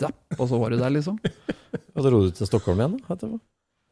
[0.00, 1.18] zapp, og så var du der, liksom.
[1.98, 3.40] Og så dro du til Stockholm igjen da, etterpå?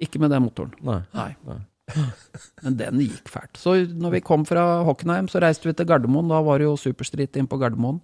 [0.07, 0.73] Ikke med den motoren.
[0.87, 1.01] Nei.
[1.17, 1.31] Nei.
[1.49, 1.59] Nei.
[2.65, 3.59] Men den gikk fælt.
[3.61, 6.31] Så når vi kom fra Hockenheim, så reiste vi til Gardermoen.
[6.31, 7.99] Da var det jo Superstreet inn på Gardermoen.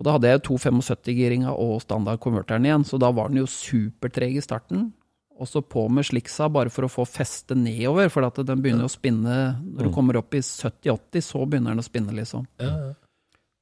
[0.00, 4.38] Og da hadde jeg jo 275-giringa og standard-konverteren igjen, så da var den jo supertreg
[4.40, 4.86] i starten.
[5.40, 8.84] Og så på med sliksa, bare for å få feste nedover, for at den begynner
[8.84, 12.44] å spinne Når du kommer opp i 70-80, så begynner den å spinne, liksom.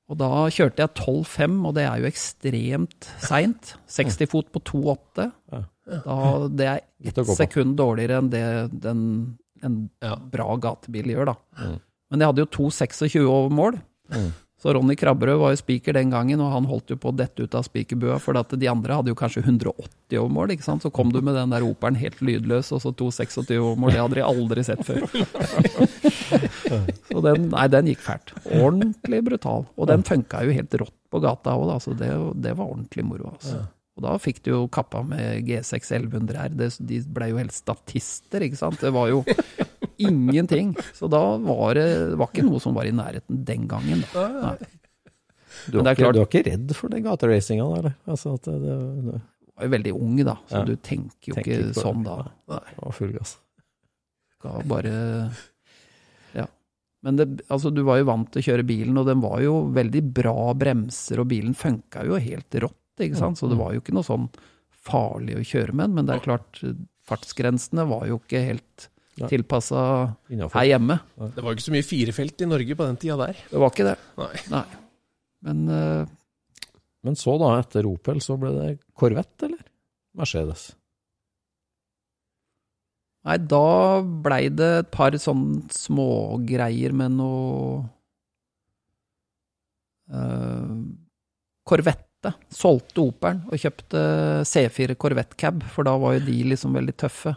[0.09, 3.75] Og da kjørte jeg 12,5, og det er jo ekstremt seint.
[3.93, 5.27] 60 fot på 2,8.
[5.53, 5.63] Ja.
[6.05, 6.17] Da,
[6.49, 6.81] det er
[7.13, 9.03] ett sekund dårligere enn det den,
[9.63, 10.17] en Ja.
[10.17, 11.37] bra gatebil gjør, da.
[11.61, 11.79] Mm.
[12.11, 13.79] Men jeg hadde jo 2,26 over mål.
[14.59, 17.45] Så Ronny Krabberød var jo spiker den gangen, og han holdt jo på å dette
[17.47, 20.83] ut av spikerbua, for at de andre hadde jo kanskje 180 overmål, ikke sant.
[20.83, 23.95] Så kom du med den der Operen helt lydløs, og så 226 over mål.
[23.95, 25.07] Det hadde de aldri sett før.
[27.09, 28.35] Så den, nei, den gikk fælt.
[28.59, 29.69] Ordentlig brutal.
[29.79, 32.11] Og den funka jo helt rått på gata òg, da, så det,
[32.43, 33.63] det var ordentlig moro, altså.
[33.99, 36.53] Og da fikk du jo kappa med G6 1100 R.
[36.87, 38.79] De ble jo helt statister, ikke sant.
[38.79, 39.25] Det var jo
[39.99, 40.75] ingenting.
[40.95, 44.05] Så da var det, det var ikke noe som var i nærheten den gangen.
[44.13, 44.27] Da.
[44.43, 44.57] Nei.
[45.73, 47.95] Du, er ikke, du er ikke redd for den gateracinga, eller?
[48.07, 50.65] Altså at det, det, det var jo veldig ung, da, så Ja.
[50.69, 51.81] du tenker jo Tenker ikke det.
[51.83, 52.19] sånn da.
[52.47, 53.37] var full gass.
[54.45, 54.93] Ga bare
[56.37, 56.45] Ja.
[57.03, 59.57] Men det, altså, du var jo vant til å kjøre bilen, og den var jo
[59.75, 63.39] veldig bra bremser, og bilen funka jo helt rått, ikke sant.
[63.41, 64.29] Så det var jo ikke noe sånn
[64.89, 66.63] farlig å kjøre med den, men det er klart,
[67.09, 68.89] fartsgrensene var jo ikke helt
[69.23, 69.29] Nei.
[69.33, 69.83] tilpassa
[70.29, 70.99] her hjemme.
[71.35, 73.41] Det var ikke så mye firefelt i Norge på den tida der.
[73.51, 73.97] Det var ikke det.
[74.21, 74.33] Nei.
[74.55, 74.65] Nei.
[75.49, 76.11] Men uh,
[77.07, 79.63] Men så, da, etter Opel, så ble det Corvette, eller?
[80.19, 80.69] Mercedes.
[83.29, 87.85] Nei, da blei det et par sånne smågreier med noe
[90.15, 90.75] uh,
[91.69, 92.08] Corvette.
[92.51, 94.01] Solgte Operen og kjøpte
[94.49, 97.35] C4 Corvette Cab, for da var jo de liksom veldig tøffe.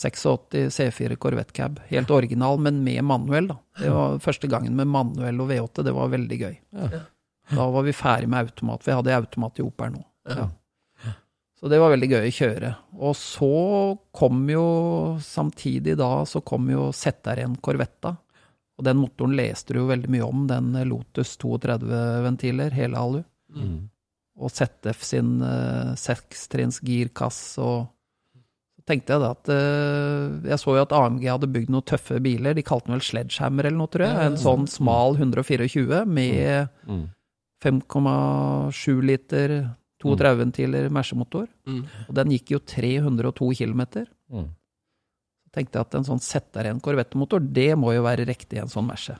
[0.00, 1.80] 86 C4 Corvette Cab.
[1.90, 3.58] Helt original, men med manuell, da.
[3.80, 6.58] Det var første gangen med manuell og V8, det var veldig gøy.
[6.80, 7.04] Ja.
[7.52, 10.04] Da var vi ferdig med automat, Vi hadde automat i Operen nå.
[10.32, 10.48] Ja.
[11.60, 12.70] Så det var veldig gøy å kjøre.
[13.00, 13.54] Og så
[14.12, 14.64] kom jo
[15.24, 18.16] samtidig da, så kom jo ZR1 Corvetta.
[18.74, 23.20] Og den motoren leste du jo veldig mye om, den Lotus 32-ventiler, hele alu.
[23.54, 23.78] Mm.
[24.40, 27.84] Og ZF sin uh, sekstrinns girkasse og
[28.74, 32.18] Så tenkte jeg da at uh, Jeg så jo at AMG hadde bygd noen tøffe
[32.24, 34.18] biler, de kalte den vel Sledgehammer eller noe, tror jeg.
[34.26, 37.06] En sånn smal 124 med Mm.
[37.64, 39.54] 5,7 liter
[40.04, 41.46] 32-ventiler Mercemotor.
[41.64, 41.84] Mm.
[42.08, 43.82] Og den gikk jo 302 km.
[44.28, 44.50] Mm.
[45.46, 48.72] Så tenkte jeg at en sånn ZR1 Corvette-motor, det må jo være riktig i en
[48.72, 49.16] sånn Merse.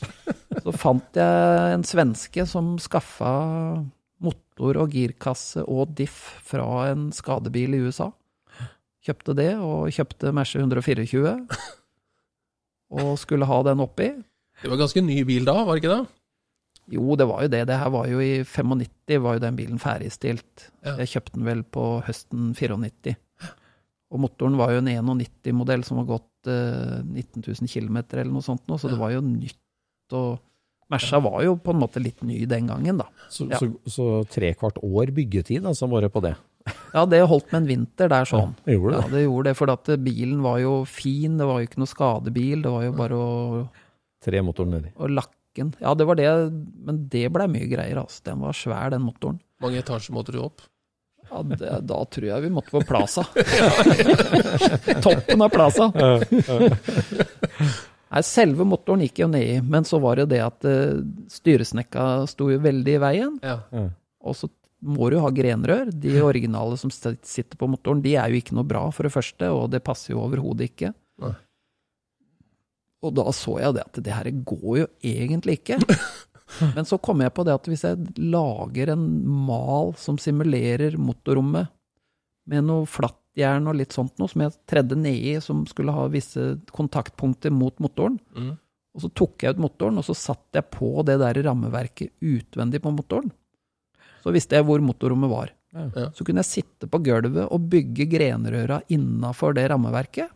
[0.64, 3.34] Så fant jeg en svenske som skaffa
[4.22, 8.10] motor og girkasse og diff fra en skadebil i USA.
[9.06, 11.34] Kjøpte det, og kjøpte Merce 124.
[12.96, 14.12] Og skulle ha den oppi.
[14.62, 16.16] Det var ganske ny bil da, var det ikke det?
[16.96, 17.62] Jo, det var jo det.
[17.66, 20.68] Det her var jo i 95, var jo den bilen ferdigstilt.
[20.86, 20.94] Ja.
[21.02, 23.16] Jeg kjøpte den vel på høsten 94.
[24.14, 28.46] Og motoren var jo en 91-modell som har gått eh, 19 000 km eller noe
[28.46, 29.58] sånt nå, så det var jo nytt.
[30.14, 30.38] Og
[30.90, 33.06] Merca var jo på en måte litt ny den gangen, da.
[33.32, 33.58] Så, Ja.
[33.58, 36.36] så, så tre kvart år byggetid, altså, bare på det?
[36.94, 38.54] Ja, det holdt med en vinter der sånn.
[38.66, 39.10] Jeg gjorde Ja, det.
[39.16, 42.62] det gjorde det, for at bilen var jo fin, det var jo ikke noe skadebil,
[42.62, 43.68] det var jo bare å,
[44.26, 44.90] Tre motoren nedi.
[44.98, 45.74] Og lakken.
[45.80, 46.30] Ja, det var det,
[46.86, 48.22] men det blei mye greier, altså.
[48.26, 49.38] Den var svær, den motoren.
[49.62, 50.64] Mange etasjer måtte du opp.
[51.30, 53.24] Ja, det, da tror jeg vi måtte på Plaza.
[55.02, 55.88] Toppen av Plaza.
[58.16, 62.24] Nei, selve motoren gikk jo ned i, men så var det det at uh, styresnekka
[62.30, 63.34] sto jo veldig i veien.
[63.44, 63.58] Ja.
[64.24, 64.48] Og så
[64.80, 65.90] må du ha grenrør.
[65.92, 69.50] De originale som sitter på motoren, de er jo ikke noe bra, for det første,
[69.52, 70.94] og det passer jo overhodet ikke.
[71.20, 71.34] Nei.
[73.04, 75.76] Og da så jeg det at det her går jo egentlig ikke.
[76.76, 79.04] Men så kom jeg på det at hvis jeg lager en
[79.44, 81.68] mal som simulerer motorrommet
[82.48, 82.88] med noe
[83.36, 87.76] flattjern og litt sånt noe, som jeg tredde nedi, som skulle ha visse kontaktpunkter mot
[87.78, 88.58] motoren, Mm.
[88.94, 92.80] og så tok jeg ut motoren, og så satte jeg på det der rammeverket utvendig
[92.80, 93.30] på motoren.
[94.24, 95.50] Så visste jeg hvor motorrommet var.
[95.74, 96.10] Ja.
[96.14, 100.30] Så kunne jeg sitte på gulvet og bygge grenrøra innafor det rammeverket.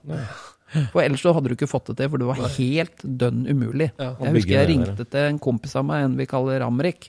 [0.92, 3.90] For ellers så hadde du ikke fått det til, for det var helt dønn umulig.
[3.98, 4.14] Ja.
[4.20, 7.08] Jeg husker jeg ringte til en kompis av meg, en vi kaller Ramrik,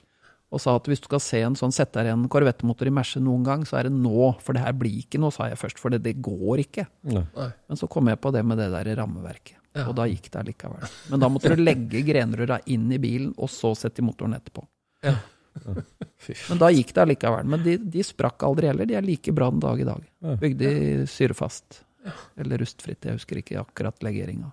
[0.52, 3.64] og sa at hvis du skal se en sånn ZR1 Corvette-motor i Merce noen gang,
[3.68, 6.02] så er det nå, for det her blir ikke noe, sa jeg først, for det,
[6.04, 6.86] det går ikke.
[7.08, 7.24] Nei.
[7.32, 9.56] Men så kom jeg på det med det der rammeverket.
[9.72, 9.86] Ja.
[9.88, 10.82] Og da gikk det allikevel.
[11.08, 14.66] Men da måtte du legge grenrøra inn i bilen, og så sette i motoren etterpå.
[15.06, 15.16] Ja.
[16.50, 17.48] Men da gikk det allikevel.
[17.48, 18.88] Men de, de sprakk aldri heller.
[18.88, 20.04] De er like bra den dag i dag.
[20.42, 21.80] Bygde i syrefast.
[22.40, 23.08] Eller rustfritt.
[23.08, 24.52] Jeg husker ikke akkurat legeringa.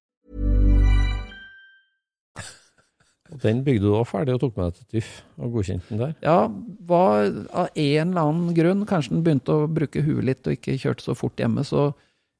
[3.39, 6.15] Den bygde du da ferdig og tok med deg til TIFF og godkjente den der?
[6.25, 6.39] Ja,
[6.87, 10.79] var av en eller annen grunn, kanskje den begynte å bruke huet litt og ikke
[10.81, 11.91] kjørte så fort hjemme, så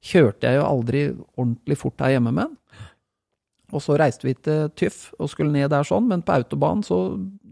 [0.03, 1.03] kjørte jeg jo aldri
[1.37, 2.57] ordentlig fort her hjemme med den.
[3.71, 6.99] Og så reiste vi til TIFF og skulle ned der sånn, men på autobahn så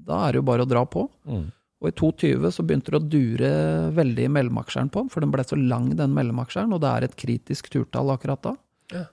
[0.10, 1.06] da er det jo bare å dra på.
[1.30, 1.46] Mm.
[1.80, 3.52] Og i 2.20 så begynte det å dure
[3.96, 7.08] veldig i mellomaksjeren på den, for den ble så lang den mellomaksjeren, og det er
[7.08, 8.54] et kritisk turtall akkurat da.
[8.92, 9.06] Ja.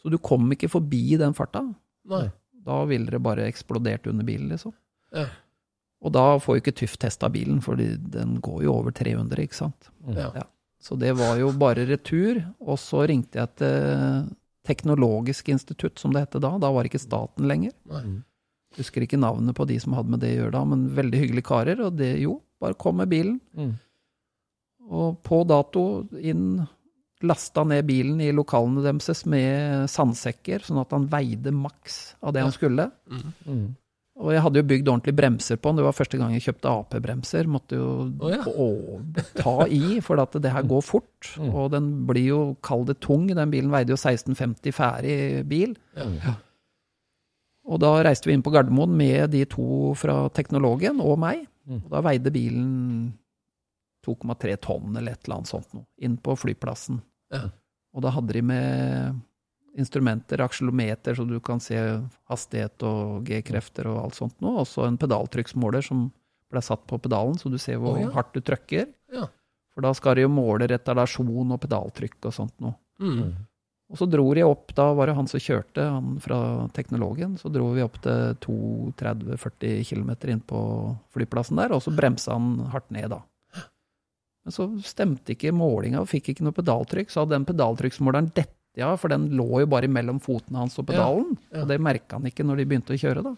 [0.00, 1.66] Så du kom ikke forbi den farta.
[2.08, 2.26] Nei.
[2.64, 4.72] Da ville det bare eksplodert under bilen, liksom.
[5.14, 5.28] Ja.
[6.04, 9.56] Og da får jo ikke TÜV testa bilen, for den går jo over 300, ikke
[9.56, 9.90] sant.
[10.08, 10.30] Ja.
[10.36, 10.46] Ja.
[10.84, 14.32] Så det var jo bare retur, og så ringte jeg til
[14.64, 16.54] Teknologisk institutt, som det hette da.
[16.56, 17.74] Da var det ikke staten lenger.
[17.90, 18.22] Nei.
[18.78, 21.48] Husker ikke navnet på de som hadde med det å gjøre da, men veldig hyggelige
[21.50, 21.82] karer.
[21.84, 23.36] Og det, jo, bare kom med bilen.
[23.52, 23.74] Mm.
[24.88, 25.84] Og på dato
[26.16, 26.64] inn,
[27.26, 32.44] lasta ned bilen i lokalene deres med sandsekker, sånn at han veide maks av det
[32.44, 32.90] han skulle.
[33.44, 33.72] Mm.
[34.14, 35.80] Og jeg hadde jo bygd ordentlig bremser på den.
[35.80, 37.48] Det var første gang jeg kjøpte AP-bremser.
[37.50, 37.88] Måtte jo
[38.22, 38.44] oh, ja.
[38.46, 38.68] å,
[39.34, 41.32] ta i, for at det her går fort.
[41.34, 41.48] Mm.
[41.50, 45.16] Og den blir jo, kall det tung, den bilen veide jo 1650 ferdig
[45.50, 45.74] bil.
[45.98, 46.36] Ja.
[47.64, 51.48] Og da reiste vi inn på Gardermoen med de to fra Teknologen og meg.
[51.66, 51.82] Mm.
[51.82, 52.70] Og da veide bilen
[54.06, 57.00] 2,3 tonn eller et eller annet sånt noe, inn på flyplassen.
[57.34, 57.46] Ja.
[57.94, 59.22] Og da hadde de med
[59.78, 61.78] instrumenter, aksjelometer, så du kan se
[62.30, 64.62] hastighet og G-krefter og alt sånt noe.
[64.62, 66.08] Også en pedaltrykksmåler som
[66.52, 68.12] ble satt på pedalen, så du ser hvor oh, ja.
[68.14, 68.86] hardt du trykker.
[69.14, 69.26] Ja.
[69.74, 72.78] For da skal de jo måle retardasjon og pedaltrykk og sånt noe.
[73.02, 73.34] Mm.
[73.92, 76.38] Og så dro de opp, da var det han som kjørte, han fra
[76.74, 77.34] teknologen.
[77.38, 80.60] Så dro vi opp til 230-40 km inn på
[81.14, 83.20] flyplassen der, og så bremsa han hardt ned, da.
[84.44, 87.12] Men så stemte ikke målinga, og fikk ikke noe pedaltrykk.
[87.12, 90.88] Så hadde den pedaltrykksmåleren dette ja, for den lå jo bare mellom fotene hans og
[90.88, 91.36] pedalen.
[91.38, 91.62] Ja, ja.
[91.62, 93.34] Og det merka han ikke når de begynte å kjøre, da.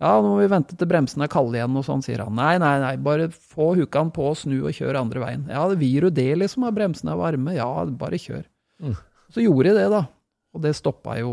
[0.00, 2.34] Ja, nå må vi vente til bremsene er kalde igjen, og sånn, sier han.
[2.34, 5.44] Nei, nei, nei, bare få hukan på, snu og kjør andre veien.
[5.52, 7.54] Ja, det vil jo det, liksom, at bremsene er varme.
[7.54, 7.68] Ja,
[8.00, 8.42] bare kjør.
[8.82, 8.96] Mm.
[9.30, 10.02] Så gjorde de det, da.
[10.50, 11.28] Og det stoppa jo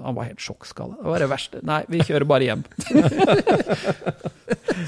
[0.00, 0.94] Han var helt sjokkskada.
[1.02, 1.58] Det var det verste.
[1.68, 2.62] Nei, vi kjører bare hjem.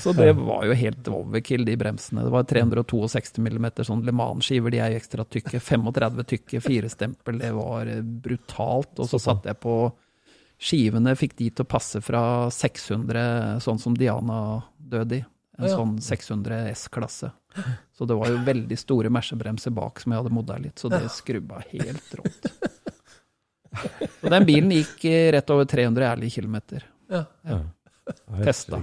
[0.03, 2.25] så det var jo helt overkill, de bremsene.
[2.25, 5.61] Det var 362 mm sånn Le Mans-skiver, de er jo ekstra tykke.
[5.61, 7.39] 35 tykke, firestempel.
[7.43, 8.97] Det var eh, brutalt.
[9.05, 9.77] Og så satte jeg på
[10.65, 12.25] skivene, fikk de til å passe fra
[12.55, 15.25] 600, sånn som Diana døde i.
[15.59, 15.77] En Ja.
[15.77, 17.29] sånn 600 S-klasse.
[17.95, 21.05] Så det var jo veldig store mersebremser bak som jeg hadde modda litt, så det
[21.15, 22.49] skrubba helt rått.
[24.23, 26.87] Og den bilen gikk eh, rett over 300 ærlige kilometer.
[27.13, 27.25] Ja.
[27.49, 27.61] Ja.
[28.45, 28.81] Testa.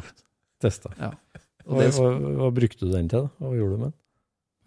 [0.62, 0.94] Testa.
[1.00, 1.14] Ja.
[1.66, 3.34] Og Hva, det, hva, hva brukte du den til, da?
[3.42, 3.98] Hva gjorde du med den?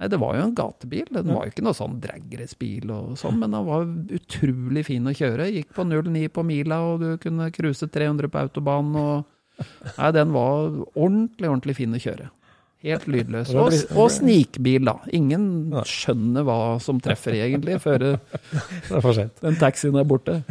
[0.04, 1.06] nei, det var jo en gatebil.
[1.14, 3.86] Den var jo ikke noe sånn dragracebil sånn, men den var
[4.18, 5.50] utrolig fin å kjøre.
[5.54, 8.98] Gikk på 0,9 på mila, og du kunne cruise 300 på autobanen.
[9.00, 9.62] Og,
[9.96, 12.28] nei, den var ordentlig, ordentlig fin å kjjøre.
[12.84, 13.48] Helt lydløs.
[13.56, 14.98] Og Og, snikbil, da.
[15.16, 15.44] Ingen
[15.88, 18.18] skjønner hva som treffer, egentlig, før Det
[18.98, 19.38] er for sent.
[19.40, 20.42] den taxien er borte.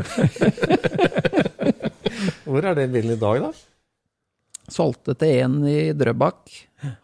[2.47, 3.51] Hvor er den bilen i dag, da?
[4.71, 6.51] Solgte til en i Drøbak.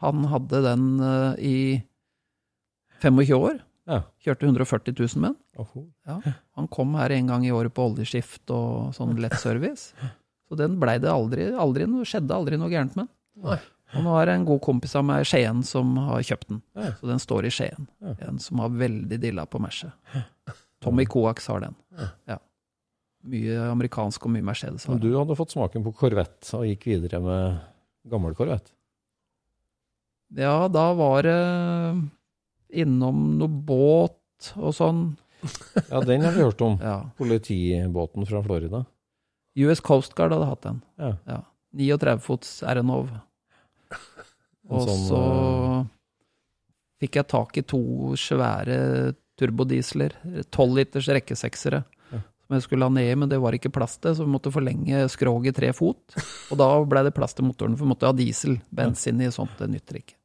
[0.04, 1.56] Han hadde den eh, i
[3.04, 3.58] 25 år.
[4.22, 5.40] Kjørte 140 000 med den.
[6.08, 6.16] Ja.
[6.60, 9.84] Han kom her en gang i året på oljeskift og sånn lett service.
[10.50, 13.10] Så den blei det aldri, aldri noe, skjedde aldri noe gærent med.
[13.10, 13.60] den.
[13.98, 16.60] Og nå er det en god kompis av meg i Skien som har kjøpt den.
[16.78, 16.92] Ja.
[17.00, 17.88] Så den står i Skien.
[18.04, 18.14] Ja.
[18.28, 19.96] En som har veldig dilla på merset.
[20.84, 21.76] Tommy Coax har den.
[22.30, 22.38] Ja.
[23.30, 24.86] Mye amerikansk og mye Mercedes.
[24.86, 27.58] har Men du hadde fått smaken på Corvette og gikk videre med
[28.10, 28.72] gammel Corvette.
[30.38, 31.40] Ja, da var det
[32.80, 35.04] innom noe båt og sånn.
[35.90, 36.74] Ja, den har vi hørt om.
[36.84, 36.98] Ja.
[37.18, 38.84] Politibåten fra Florida.
[39.56, 40.82] US Coast Guard hadde hatt den.
[41.00, 41.14] Ja.
[41.26, 41.38] Ja.
[41.80, 43.08] 39 fots Arenov.
[44.70, 45.22] Og sånn, så
[47.02, 47.82] fikk jeg tak i to
[48.20, 48.80] svære
[49.40, 50.16] turbodieseler.
[50.54, 51.84] Tolv liters rekkeseksere.
[52.50, 54.50] Som jeg skulle ha ned i, men det var ikke plass til, så vi måtte
[54.50, 56.16] forlenge skroget tre fot.
[56.50, 58.56] Og da blei det plass til motoren, for vi måtte ha diesel.
[58.74, 60.16] Bensin i sånt, det nytter ikke.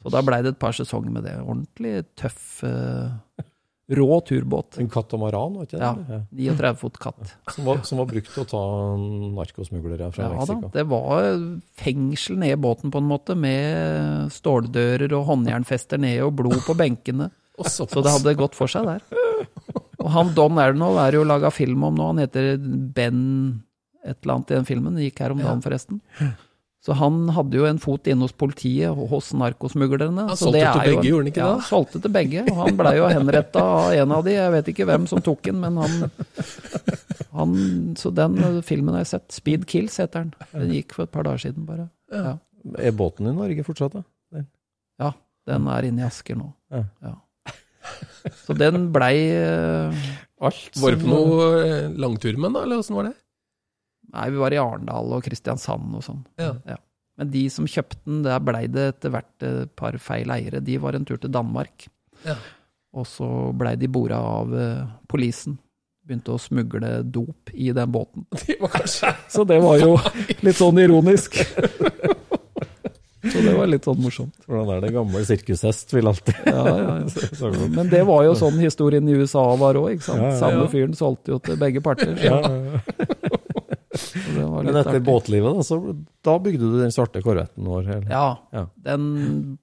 [0.00, 1.34] Så da blei det et par sesonger med det.
[1.42, 3.44] Ordentlig tøff, eh,
[3.88, 4.78] rå turbåt.
[4.78, 5.84] En katamaran, var ikke det?
[5.84, 6.20] Ja.
[6.52, 7.34] 39 fot katt.
[7.54, 8.62] Som, var, som var brukt til å ta
[9.38, 11.28] narkosmuglere fra Ja da, det var
[11.80, 16.76] fengsel ned i båten på en måte, med ståldører og håndjernfester ned og blod på
[16.78, 17.30] benkene.
[17.66, 19.06] Så det hadde gått for seg der.
[19.98, 23.24] Og han Don Arnold er jo laga film om nå, han heter Ben
[24.04, 25.98] et eller annet i den filmen, det gikk her om dagen forresten.
[26.88, 30.22] Så han hadde jo en fot inne hos politiet og hos narkosmuglerne.
[30.30, 31.66] Han solgte det til begge, en- gjorde han ikke ja, det?
[31.68, 32.44] solgte til begge.
[32.48, 35.42] Og han blei jo henretta av en av de, jeg vet ikke hvem som tok
[35.50, 36.08] den, men han,
[37.36, 37.52] han
[38.00, 39.28] Så den eh, filmen har jeg sett.
[39.36, 40.48] Speed Kills heter den.
[40.54, 41.90] Den gikk for et par dager siden, bare.
[42.08, 42.38] Ja.
[42.80, 44.06] Er båten i Norge fortsatt, da?
[44.98, 45.12] Ja,
[45.46, 46.48] den er inne i Asker nå.
[46.72, 46.86] Ja.
[47.04, 47.14] Ja.
[48.46, 49.92] Så den blei uh,
[50.44, 51.44] Alt Var det på noe
[51.94, 53.14] langturmenn, langtur med den, da, eller åssen var det?
[54.14, 56.22] Nei, vi var i Arendal og Kristiansand og sånn.
[56.40, 56.78] Ja.
[57.18, 60.62] Men de som kjøpte den, der blei det etter hvert et par feil eiere.
[60.64, 61.88] De var en tur til Danmark.
[62.24, 62.36] Ja.
[62.96, 63.28] Og så
[63.58, 65.58] blei de bora av uh, polisen.
[66.08, 68.24] Begynte å smugle dop i den båten.
[68.46, 69.96] Det var kanskje Så det var jo
[70.46, 71.42] litt sånn ironisk.
[73.28, 74.36] Så det var litt sånn morsomt.
[74.46, 77.50] Hvordan er det gammel sirkushest vil alltid Ja, ja, ja.
[77.74, 80.22] Men det var jo sånn historien i USA var òg, ikke sant.
[80.22, 80.40] Ja, ja, ja.
[80.40, 82.14] Samme fyren solgte jo til begge parter.
[82.14, 83.37] Så
[84.36, 85.04] Men etter artig.
[85.06, 85.78] båtlivet, da, så
[86.24, 87.88] da bygde du den svarte korvetten vår?
[87.88, 88.10] Eller?
[88.10, 88.66] Ja, Ja.
[88.76, 89.58] den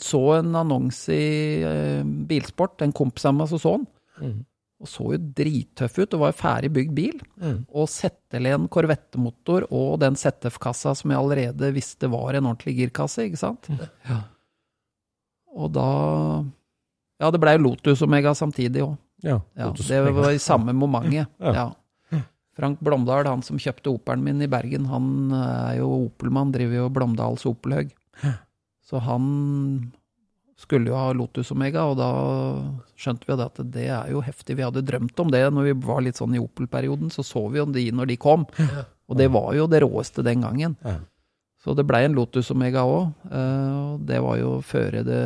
[0.00, 3.86] så en annonse i eh, Bilsport, en kompis av meg som så den,
[4.20, 4.44] Mm.
[4.80, 6.10] og så jo drittøff ut.
[6.10, 7.20] Det var jo ferdig bygd bil.
[7.40, 7.66] Mm.
[7.72, 13.38] Og ZL-en korvettemotor og den ZF-kassa som jeg allerede visste var en ordentlig girkasse, ikke
[13.40, 13.68] sant?
[14.08, 14.22] Ja.
[15.56, 15.86] Og da
[17.20, 18.96] Ja, det blei Lotus Omega samtidig òg.
[19.22, 21.28] Ja, Ja, Lotus det var i samme momentet.
[21.40, 21.72] Ja.
[22.60, 26.90] Frank Blomdal, han som kjøpte Opelen min i Bergen, han er jo Opelmann, driver jo
[26.92, 27.94] Blomdals Opelhøg.
[28.84, 29.24] Så han
[30.60, 32.10] skulle jo ha Lotus Omega, og da
[33.00, 34.58] skjønte vi at det er jo heftig.
[34.58, 37.62] Vi hadde drømt om det når vi var litt sånn i Opel-perioden, så så vi
[37.62, 38.44] jo de når de kom.
[39.08, 40.76] Og det var jo det råeste den gangen.
[41.60, 43.10] Så det blei en Lotus Omega òg.
[43.30, 45.22] og det var jo før det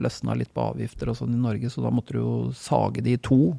[0.00, 3.16] løsna litt på avgifter og sånn i Norge, så da måtte du jo sage de
[3.16, 3.56] i to.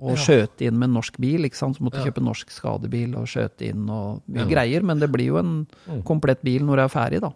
[0.00, 0.22] Og Ja.
[0.24, 1.76] skjøte inn med en norsk bil, ikke sant.
[1.76, 2.10] Så måtte du Ja.
[2.10, 4.50] kjøpe norsk skadebil og skjøte inn og mye Ja.
[4.54, 4.82] greier.
[4.82, 6.02] Men det blir jo en Mm.
[6.04, 7.32] komplett bil når du er ferdig, da.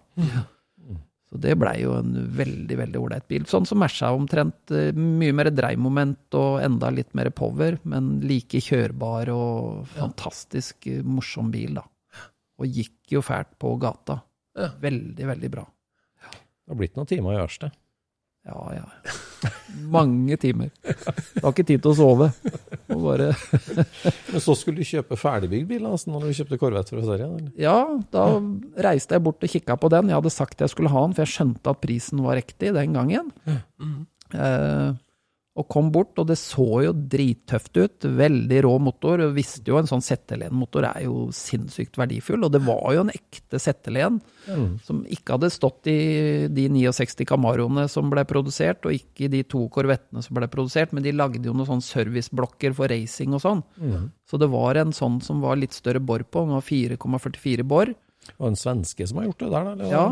[1.31, 3.43] Så det blei jo en veldig, veldig ålreit bil.
[3.45, 4.71] Sånn som Merca omtrent.
[4.71, 11.03] eh, Mye mer dreiemoment og enda litt mer power, men like kjørbar og fantastisk eh,
[11.03, 11.83] morsom bil, da.
[12.61, 14.23] Og gikk jo fælt på gata.
[14.57, 14.69] Ja.
[14.81, 15.65] Veldig, veldig bra.
[15.65, 17.73] Det har blitt noen timer i Ørste.
[18.45, 19.11] Ja, ja.
[19.89, 20.69] Mange timer.
[20.85, 22.29] Det har ikke tid til å sove.
[22.91, 23.31] Bare
[24.33, 27.29] Men så skulle du kjøpe ferdigbygd bil altså, når du kjøpte Corvette fra Sverige?
[27.31, 27.55] Eller?
[27.61, 27.79] Ja,
[28.13, 28.27] da
[28.87, 30.13] reiste jeg bort og kikka på den.
[30.13, 32.97] Jeg hadde sagt jeg skulle ha den, for jeg skjønte at prisen var riktig den
[32.99, 33.33] gangen.
[33.49, 34.93] Eh,
[35.55, 38.07] og kom bort, og det så jo drittøft ut.
[38.19, 39.21] Veldig rå motor.
[39.23, 43.13] og Visste jo en sånn ZL1-motor er jo sinnssykt verdifull, og det var jo en
[43.15, 44.19] ekte ZL1
[44.83, 49.45] som ikke hadde stått i de 69 Camaroene som ble produsert, og ikke i de
[49.47, 53.41] to Corvettene som ble produsert, men de lagde jo noen sånne serviceblokker for racing og
[53.47, 53.63] sånn.
[54.27, 57.95] Så det var en sånn som var litt større bor på, den var 4,44 bor.
[58.41, 59.73] Var en svenske som har gjort det der, da?
[59.73, 60.05] Eller Ja,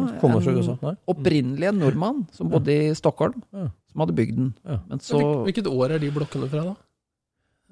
[0.93, 0.99] en?
[1.09, 3.71] Opprinnelig en nordmann som bodde i Stockholm, Ja.
[3.93, 4.55] Som hadde bygd den.
[4.67, 4.79] Ja.
[4.89, 6.75] Men så Hvilket år er de blokkene fra, da?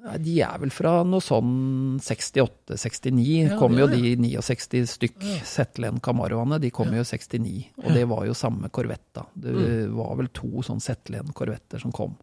[0.01, 4.17] Nei, De er vel fra noe sånn 68-69, Ja, kom jo ja, ja.
[4.17, 7.67] de 69 stykk Zetland Camaroene, de kom jo i 69.
[7.85, 9.27] Og det var jo samme Corvette, da.
[9.35, 9.95] Det Mm.
[9.97, 12.17] var vel to sånn Zetland korvetter som kom.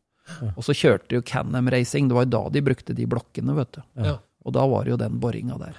[0.56, 3.72] Og så kjørte jo Canham Racing, det var jo da de brukte de blokkene, vet
[3.74, 3.82] du.
[3.96, 4.18] Ja.
[4.46, 5.76] Og da var det jo den boringa der.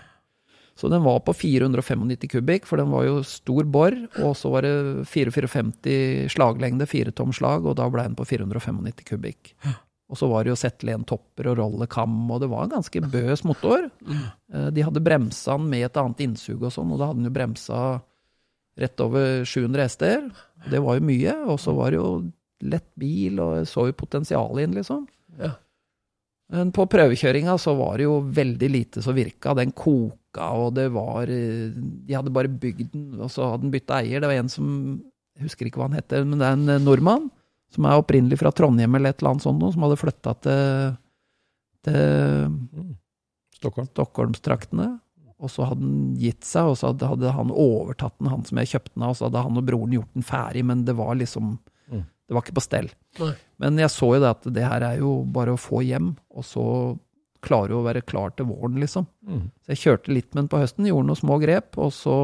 [0.78, 4.62] Så den var på 495 kubikk, for den var jo stor bor, og så var
[4.62, 4.74] det
[5.10, 9.52] 4450 slaglengde, firetom slag, og da ble den på 495 kubikk.
[10.08, 13.42] Og så var det jo Zetlen topper og rollekam, og det var en ganske bøs
[13.44, 13.90] motor.
[14.08, 17.28] Eh, De hadde bremsa den med et annet innsug og sånn, og da hadde den
[17.28, 17.80] jo bremsa
[18.78, 20.30] rett over 700 hester.
[20.70, 22.12] Det var jo mye, og så var det jo
[22.62, 25.04] lett bil, og så jo potensialet inn, liksom.
[25.42, 25.56] Ja.
[26.48, 29.52] Men på prøvekjøringa så var det jo veldig lite som virka.
[29.56, 33.74] Den koka, og det var eh, De hadde bare bygd den, og så hadde den
[33.74, 34.22] bytta eier.
[34.22, 34.70] Det var en som
[35.36, 37.28] Jeg husker ikke hva han heter, men det er en eh, nordmann
[37.74, 40.94] som er opprinnelig fra Trondheim eller et eller annet sånt, som hadde flytta til,
[41.84, 41.98] til
[43.58, 43.90] Stockholm?
[43.92, 44.86] Stockholmstraktene.
[45.38, 48.72] Og så hadde han gitt seg, og så hadde, han overtatt den, han som jeg
[48.72, 51.12] kjøpte den av, og så hadde han og broren gjort den ferdig, men det var
[51.20, 51.77] liksom Mm.
[52.28, 52.90] Det var ikke på stell.
[53.18, 53.32] Nei.
[53.62, 56.44] Men jeg så jo det at det her er jo bare å få hjem, og
[56.46, 56.64] så
[57.44, 59.06] klare å være klar til våren, liksom.
[59.24, 59.46] Mm.
[59.64, 62.16] Så jeg kjørte litt med den på høsten, gjorde noen små grep, og så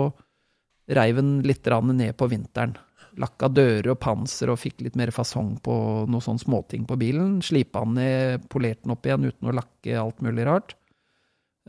[0.92, 2.76] reiv den litt ned på vinteren.
[3.16, 5.74] Lakka dører og panser og fikk litt mer fasong på
[6.10, 7.38] noen sånne småting på bilen.
[7.46, 10.74] Slipa den ned, polerte den opp igjen uten å lakke alt mulig rart.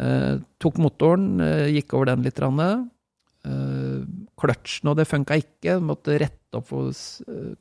[0.01, 2.39] Eh, tok motoren, eh, gikk over den litt.
[2.41, 4.01] Rann, eh,
[4.39, 5.77] kløtsjen og det funka ikke.
[5.83, 6.91] Måtte rette opp for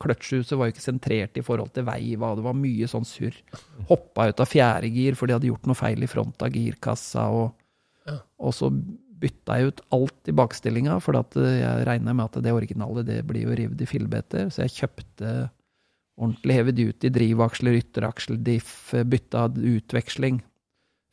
[0.03, 3.37] Kløtsjhuset var jo ikke sentrert i forhold til veiva, det var mye sånn surr.
[3.91, 7.29] Hoppa ut av fjerdegir for de hadde gjort noe feil i front av girkassa.
[7.35, 7.53] Og,
[8.05, 8.19] Ja.
[8.39, 8.69] og så
[9.25, 13.23] bytta jeg ut alt i bakstillinga, for eh, jeg regna med at det originale det
[13.27, 14.51] blir jo revet i fillebiter.
[14.53, 15.51] Så jeg kjøpte
[16.21, 20.43] ordentlig heavy duty drivaksler, ytteraksel, diff, bytta utveksling.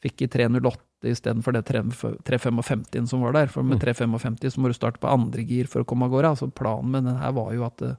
[0.02, 3.48] Fikk i 308 istedenfor det 355 som var der.
[3.52, 6.34] For med 355 så må du starte på andre gir for å komme av gårde.
[6.36, 7.98] Altså planen med den her var jo at eh,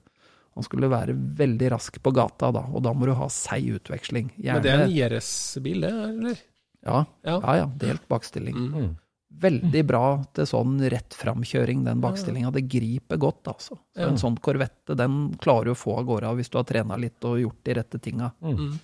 [0.54, 4.32] han skulle være veldig rask på gata, da, og da må du ha seig utveksling.
[4.36, 6.42] Men det er en IRS-bil, det, eller?
[6.84, 7.38] ja, Ja.
[7.40, 8.58] ja, ja, delt bakstilling.
[8.58, 8.90] Mm.
[9.42, 10.04] Veldig bra
[10.36, 12.50] til sånn rett framkjøring, den bakstillinga.
[12.52, 13.78] Det griper godt, altså.
[13.96, 16.98] Så En sånn korvette, den klarer du å få av gårde hvis du har trena
[17.00, 18.28] litt og gjort de rette tinga.
[18.44, 18.74] Mm.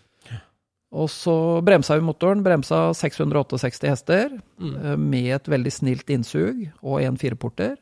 [0.93, 1.33] Og så
[1.65, 2.41] bremsa vi motoren.
[2.43, 4.77] Bremsa 668 hester Mm.
[4.85, 7.77] eh, med et veldig snilt innsug og en fireporter.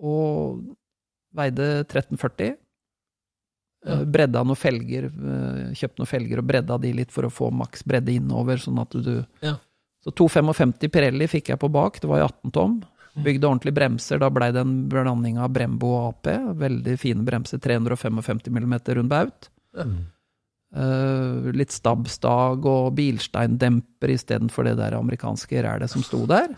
[0.00, 0.64] Og
[1.36, 2.56] veide 1340.
[3.86, 3.92] Ja.
[4.00, 7.50] Eh, Bredda noen felger, kjøpt kjøpte noen felger og bredda de litt for å få
[7.54, 9.56] maks bredde innover, sånn at du Ja.
[10.02, 12.82] Så 255 Pirelli fikk jeg på bak, det var i 18 tom.
[13.16, 13.22] Mm.
[13.24, 16.54] Bygde ordentlige bremser, da blei det en blanding av Brembo og AP.
[16.56, 19.48] Veldig fine bremser, 355 mm rund baut.
[19.76, 19.84] Ja.
[20.70, 26.52] Eh, litt stabbstag og bilsteindemper istedenfor det der amerikanske rælet som sto der.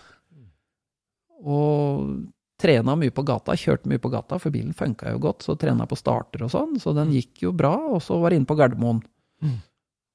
[1.42, 2.12] Og
[2.60, 5.88] trena mye på gata, kjørte mye på gata, for bilen funka jo godt, så trena
[5.88, 8.58] på starter og sånn, så den gikk jo bra, og så var jeg inne på
[8.60, 9.00] Gardermoen.
[9.42, 9.56] Mm.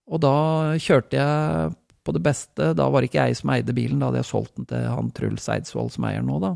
[0.07, 0.37] Og da
[0.79, 1.75] kjørte jeg
[2.07, 4.55] på det beste, da var det ikke jeg som eide bilen, da hadde jeg solgt
[4.55, 6.53] den til han Truls Eidsvoll som eier nå, da.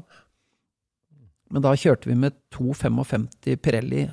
[1.51, 4.05] Men da kjørte vi med 255 Pirelli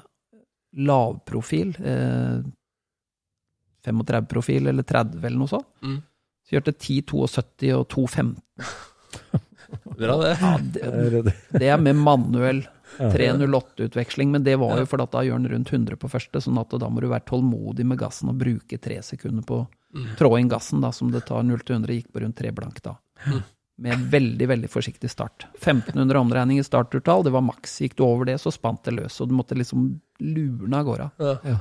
[0.89, 2.41] lavprofil, eh,
[3.87, 5.66] 35-profil eller 30 eller noe sånt.
[5.83, 6.01] Mm.
[6.49, 8.37] Så kjørte 10, 72 og 215.
[9.99, 10.35] Bra, det.
[10.41, 12.62] Ja, det, det- det er med manuell
[12.99, 16.59] 308-utveksling, men det var jo fordi at da gjør den rundt 100 på første, sånn
[16.61, 20.09] at da må du være tålmodig med gassen og bruke tre sekunder på å Mm.
[20.18, 22.83] trå inn gassen, da, som det tar 0 til 100, gikk på rundt tre blank
[22.85, 22.93] da.
[23.24, 23.39] Mm.
[23.79, 25.47] Med veldig, veldig forsiktig start.
[25.62, 27.79] 1500 omdreininger i startutall, det var maks.
[27.81, 31.07] Gikk du over det, så spant det løs, og du måtte liksom lurne av gårde.
[31.49, 31.57] Ja.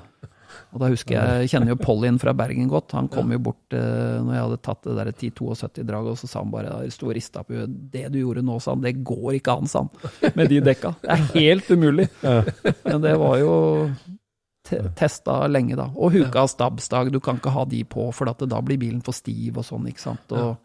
[0.74, 2.96] Og da husker jeg, jeg kjenner jo Pollyen fra Bergen godt.
[2.98, 6.44] Han kom jo bort eh, når jeg hadde tatt det der 10-72-draget, og så sa
[6.44, 7.80] han bare da, sto og rista på huet.
[7.94, 10.32] Det du gjorde nå, sa han, det går ikke an, sa han.
[10.38, 10.94] Med de dekka.
[11.04, 12.08] Det er helt umulig.
[12.22, 13.52] Men det var jo
[14.68, 15.90] te testa lenge, da.
[15.96, 19.16] Og huka stabsdag, du kan ikke ha de på, for at da blir bilen for
[19.16, 20.34] stiv og sånn, ikke sant.
[20.36, 20.58] Og,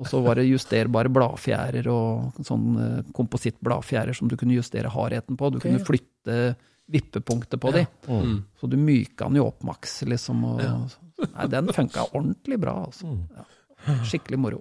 [0.00, 5.38] og så var det justerbare bladfjærer og sånn eh, komposittbladfjærer som du kunne justere hardheten
[5.40, 5.52] på.
[5.54, 5.86] Du kunne ja.
[5.86, 6.38] flytte
[6.90, 7.86] vippepunktet på de.
[8.08, 8.44] Mm.
[8.60, 10.44] Så du myka den jo opp maks, liksom.
[10.44, 10.76] Og, Ja.
[11.30, 13.06] Nei, den funka ordentlig bra, altså.
[13.06, 13.28] Mm.
[13.36, 13.94] Ja.
[14.04, 14.58] Skikkelig moro.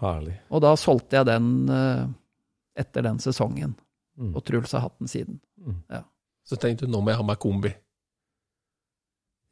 [0.00, 0.36] Herlig.
[0.52, 2.06] Og da solgte jeg den uh,
[2.76, 3.74] etter den sesongen,
[4.16, 4.30] Mm.
[4.36, 5.40] og Truls har hatt den siden.
[6.46, 7.68] Så tenkte du nå må jeg ha meg kombi.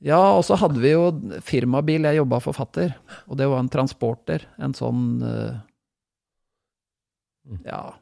[0.04, 1.10] Ja, og så hadde vi jo
[1.44, 2.94] firmabil, jeg jobba forfatter,
[3.28, 4.46] og det var en transporter.
[4.58, 5.60] En sånn uh,
[7.44, 7.58] Mm.
[7.66, 7.92] ja,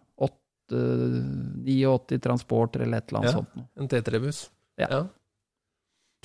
[0.73, 3.39] 89 transporter eller et eller annet Ja.
[3.41, 3.67] sånt.
[3.79, 4.45] En T3-buss.
[4.81, 4.89] Ja.
[4.91, 5.03] ja.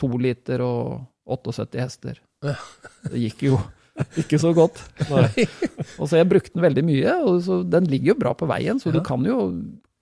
[0.02, 2.22] To liter og 78 hester.
[2.46, 2.56] Ja.
[3.10, 3.58] Det gikk jo
[4.22, 4.80] ikke så godt.
[6.00, 8.78] Og så jeg brukte den veldig mye, og så den ligger jo bra på veien,
[8.80, 9.40] så du kan jo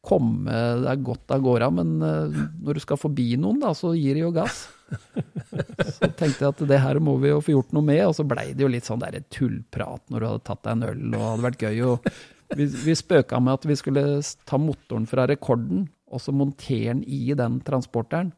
[0.05, 0.51] komme
[0.83, 4.25] deg godt av gårde, men eh, når du skal forbi noen, da, så gir de
[4.25, 4.65] jo gass.
[5.95, 8.21] Så tenkte jeg at det her må vi jo få gjort noe med, og så
[8.27, 11.15] blei det jo litt sånn der tullprat når du hadde tatt deg en øl, og
[11.15, 11.79] det hadde vært gøy.
[11.87, 12.09] Og
[12.53, 14.05] vi, vi spøka med at vi skulle
[14.45, 18.33] ta motoren fra rekorden, og så montere den i den transporteren.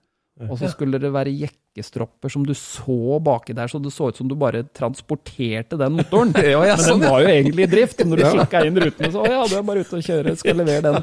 [0.45, 4.19] Og så skulle det være jekkestropper som du så baki der, så det så ut
[4.19, 6.33] som du bare transporterte den motoren.
[6.45, 8.03] Ja, ja, Men sånn, den var jo egentlig i drift.
[8.05, 10.61] Når du kikka inn rutene, så å ja, du er bare ute og kjører, skal
[10.61, 10.99] levere den.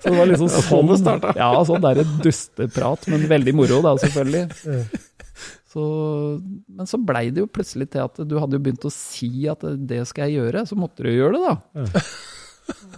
[0.00, 4.44] Så det var liksom sånn, ja, sånn der dusteprat, men veldig moro da, selvfølgelig.
[5.70, 5.82] Så,
[6.66, 9.62] men så blei det jo plutselig til at du hadde jo begynt å si at
[9.62, 12.02] det skal jeg gjøre, så måtte du gjøre det, da.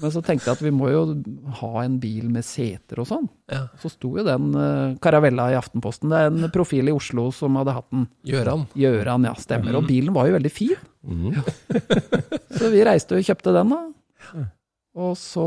[0.03, 1.03] Men så tenkte jeg at vi må jo
[1.61, 3.29] ha en bil med seter og sånn.
[3.49, 3.63] Ja.
[3.81, 6.13] Så sto jo den uh, Caravella i Aftenposten.
[6.13, 8.07] Det er en profil i Oslo som hadde hatt den.
[8.29, 8.67] Gjøran.
[8.79, 9.79] Gjøran, ja, stemmer.
[9.79, 10.83] Og bilen var jo veldig fin.
[11.09, 11.39] Mm.
[12.59, 14.45] Så vi reiste og kjøpte den, da.
[15.03, 15.47] Og så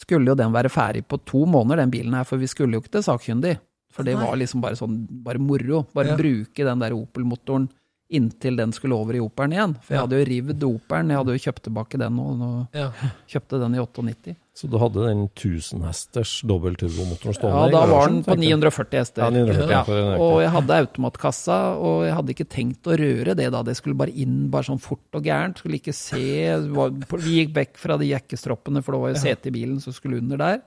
[0.00, 2.82] skulle jo den være ferdig på to måneder, den bilen her, for vi skulle jo
[2.82, 3.58] ikke til sakkyndig.
[3.92, 5.84] For det var liksom bare sånn, bare moro.
[5.94, 6.16] Bare Ja.
[6.16, 7.68] bruke den der Opel-motoren
[8.12, 9.74] inntil den skulle over i Opelen igjen.
[9.80, 10.00] For jeg Ja.
[10.06, 12.90] hadde jo rivd Opelen, jeg hadde jo kjøpt tilbake den og, nå Ja.
[13.28, 14.36] kjøpte den i 98.
[14.54, 18.98] Så du hadde den 1000 hesters dobbeltturbomotoren Ja, stående i da var den på 940
[19.00, 19.22] hester.
[19.22, 23.50] Ja, 940, Ja, og jeg hadde automatkassa, og jeg hadde ikke tenkt å røre det
[23.50, 23.62] da.
[23.62, 25.56] Det skulle bare inn bare sånn fort og gærent.
[25.56, 29.50] Skulle ikke se Vi gikk vekk fra de jekkestroppene, for det var jo sete i
[29.56, 30.62] bilen som skulle under der.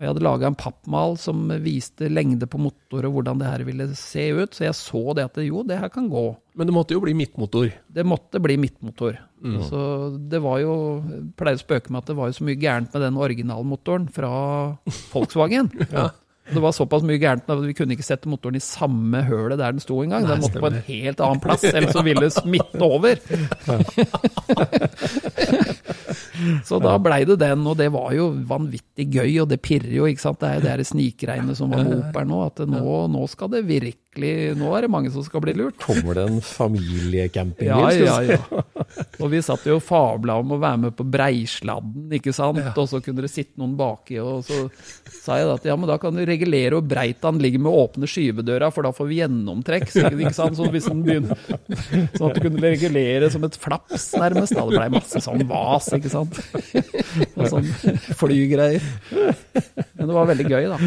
[0.00, 3.64] Og jeg hadde laga en pappmal som viste lengde på motor og hvordan det her
[3.68, 6.22] ville se ut, så jeg så det at jo, det her kan gå.
[6.56, 7.68] Men det måtte jo bli midtmotor.
[7.84, 9.18] Det måtte bli midtmotor.
[9.68, 9.82] Så
[10.28, 10.72] det var jo
[11.08, 14.08] Jeg pleier å spøke med at det var jo så mye gærent med den originalmotoren
[14.12, 14.32] fra
[15.12, 15.70] Volkswagen.
[16.50, 19.76] Det var såpass mye gærent at vi kunne ikke sette motoren i samme hølet der
[19.76, 20.24] den sto engang.
[20.26, 23.20] Den måtte på en helt annen plass, ellers så ville det smitte over.
[26.66, 30.08] Så da blei det den, og det var jo vanvittig gøy, og det pirrer jo,
[30.10, 30.40] ikke sant.
[30.42, 33.52] Det er jo det her snikregnet som var med Opel nå, at nå, nå skal
[33.54, 33.64] det
[34.10, 35.78] virkelig Nå er det mange som skal bli lurt.
[35.78, 38.04] Kommer det en familiecampingbil?
[38.04, 38.62] Ja, ja, ja.
[39.20, 42.58] Og vi satt jo og fabla om å være med på Breisladden, ikke sant.
[42.76, 44.66] Og så kunne det sitte noen baki, og så
[45.20, 48.08] sa jeg at ja, men da kan du regulere hvor breit han ligger med åpne
[48.10, 49.86] skyvedøra, for da får vi gjennomtrekk.
[49.92, 50.58] Så, ikke sant?
[50.58, 51.38] Så hvis den begynner
[52.16, 54.56] Sånn at du kunne regulere som et flaps, nærmest.
[54.56, 56.40] Da det blei masse sånn vas, ikke sant.
[57.36, 57.70] Og sånn
[58.20, 58.84] flygreier.
[59.12, 60.80] Men det var veldig gøy, da.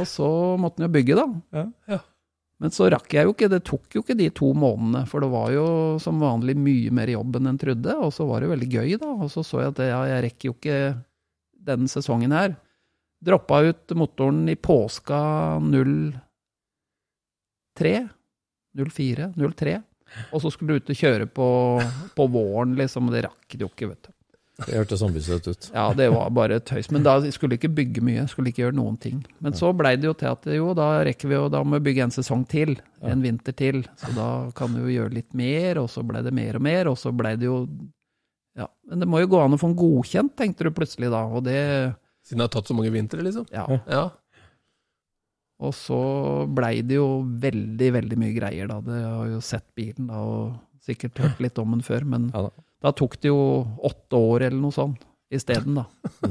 [0.00, 0.28] Og så
[0.60, 1.26] måtte den jo bygge, da.
[1.90, 2.00] Ja.
[2.62, 5.28] Men så rakk jeg jo ikke, det tok jo ikke de to månedene, for det
[5.32, 5.66] var jo
[6.00, 9.10] som vanlig mye mer jobb enn en trodde, og så var det veldig gøy, da.
[9.12, 10.78] Og så så jeg at ja, jeg rekker jo ikke
[11.66, 12.50] denne sesongen her.
[13.26, 15.18] Droppa ut motoren i påska
[15.66, 18.08] 03,
[18.76, 19.76] 04, 03.
[20.32, 21.48] Og så skulle du ut og kjøre på,
[22.16, 24.12] på våren, liksom, og det rakk du jo ikke, vet du.
[24.56, 25.66] Det hørtes ambisiøst ut.
[25.74, 26.88] Ja, det var bare tøys.
[26.94, 29.18] Men da skulle ikke bygge mye, skulle ikke gjøre noen ting.
[29.44, 31.90] Men så blei det jo til at jo, da rekker vi jo, da må vi
[31.90, 32.72] bygge en sesong til.
[33.04, 33.82] En vinter til.
[34.00, 36.88] Så da kan vi jo gjøre litt mer, og så blei det mer og mer,
[36.88, 37.66] og så blei det jo
[38.56, 38.70] Ja.
[38.88, 41.44] Men det må jo gå an å få den godkjent, tenkte du plutselig da, og
[41.44, 41.60] det
[42.24, 43.44] Siden det har tatt så mange vintre, liksom.
[43.52, 43.66] Ja.
[43.86, 44.06] Ja.
[45.60, 45.98] Og så
[46.48, 48.80] blei det jo veldig, veldig mye greier, da.
[48.80, 52.48] Det har jo sett bilen da, og sikkert hørt litt om den før, men Ja
[52.48, 52.54] da.
[52.82, 53.40] Da tok det jo
[53.88, 55.86] åtte år eller noe sånt isteden, da.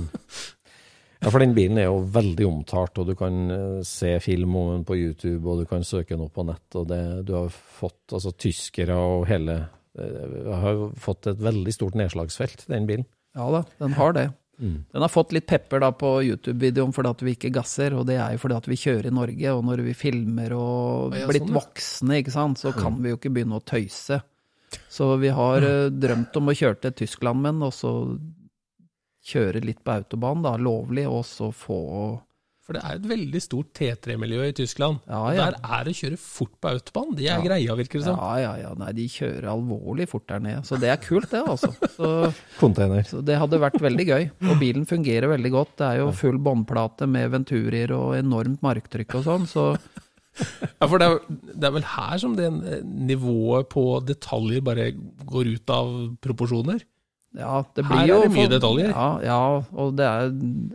[1.23, 4.67] Ja, for den bilen er jo veldig omtalt, og du kan eh, se film om
[4.73, 7.47] den på YouTube, og du kan søke den opp på nett, og det, du har
[7.49, 9.55] fått altså tyskere og hele
[9.97, 13.07] eh, har fått et veldig stort nedslagsfelt, den bilen.
[13.33, 14.27] Ja da, den har det.
[14.57, 18.19] Den har fått litt pepper da på YouTube-videoen fordi at vi ikke gasser, og det
[18.21, 21.51] er jo fordi at vi kjører i Norge, og når vi filmer og blitt sånn,
[21.51, 21.57] ja.
[21.57, 24.21] voksne, ikke sant, så kan vi jo ikke begynne å tøyse.
[24.91, 27.93] Så vi har eh, drømt om å kjøre til Tyskland med den, og så
[29.25, 31.81] kjøre litt på autobahn, da, lovlig, og så få
[32.65, 35.01] For det er et veldig stort T3-miljø i Tyskland.
[35.05, 35.43] Ja, ja.
[35.51, 37.11] Der er det å kjøre fort på autobahn.
[37.17, 38.17] Det er greia, virker det som.
[38.17, 40.63] Ja, ja, ja, nei, de kjører alvorlig fort der nede.
[40.65, 41.69] Så det er kult, det, altså.
[41.93, 42.13] Så,
[42.61, 43.05] Container.
[43.05, 44.25] så det hadde vært veldig gøy.
[44.49, 45.75] Og bilen fungerer veldig godt.
[45.81, 49.67] Det er jo full båndplate med venturier og enormt marktrykk og sånn, så
[50.81, 51.19] Ja, for det er,
[51.55, 52.49] det er vel her som det
[52.83, 54.89] nivået på detaljer bare
[55.25, 56.83] går ut av proporsjoner.
[57.35, 58.89] Ja, det Her blir er jo det mye for- detaljer.
[58.91, 59.39] Ja, ja,
[59.75, 60.29] og det er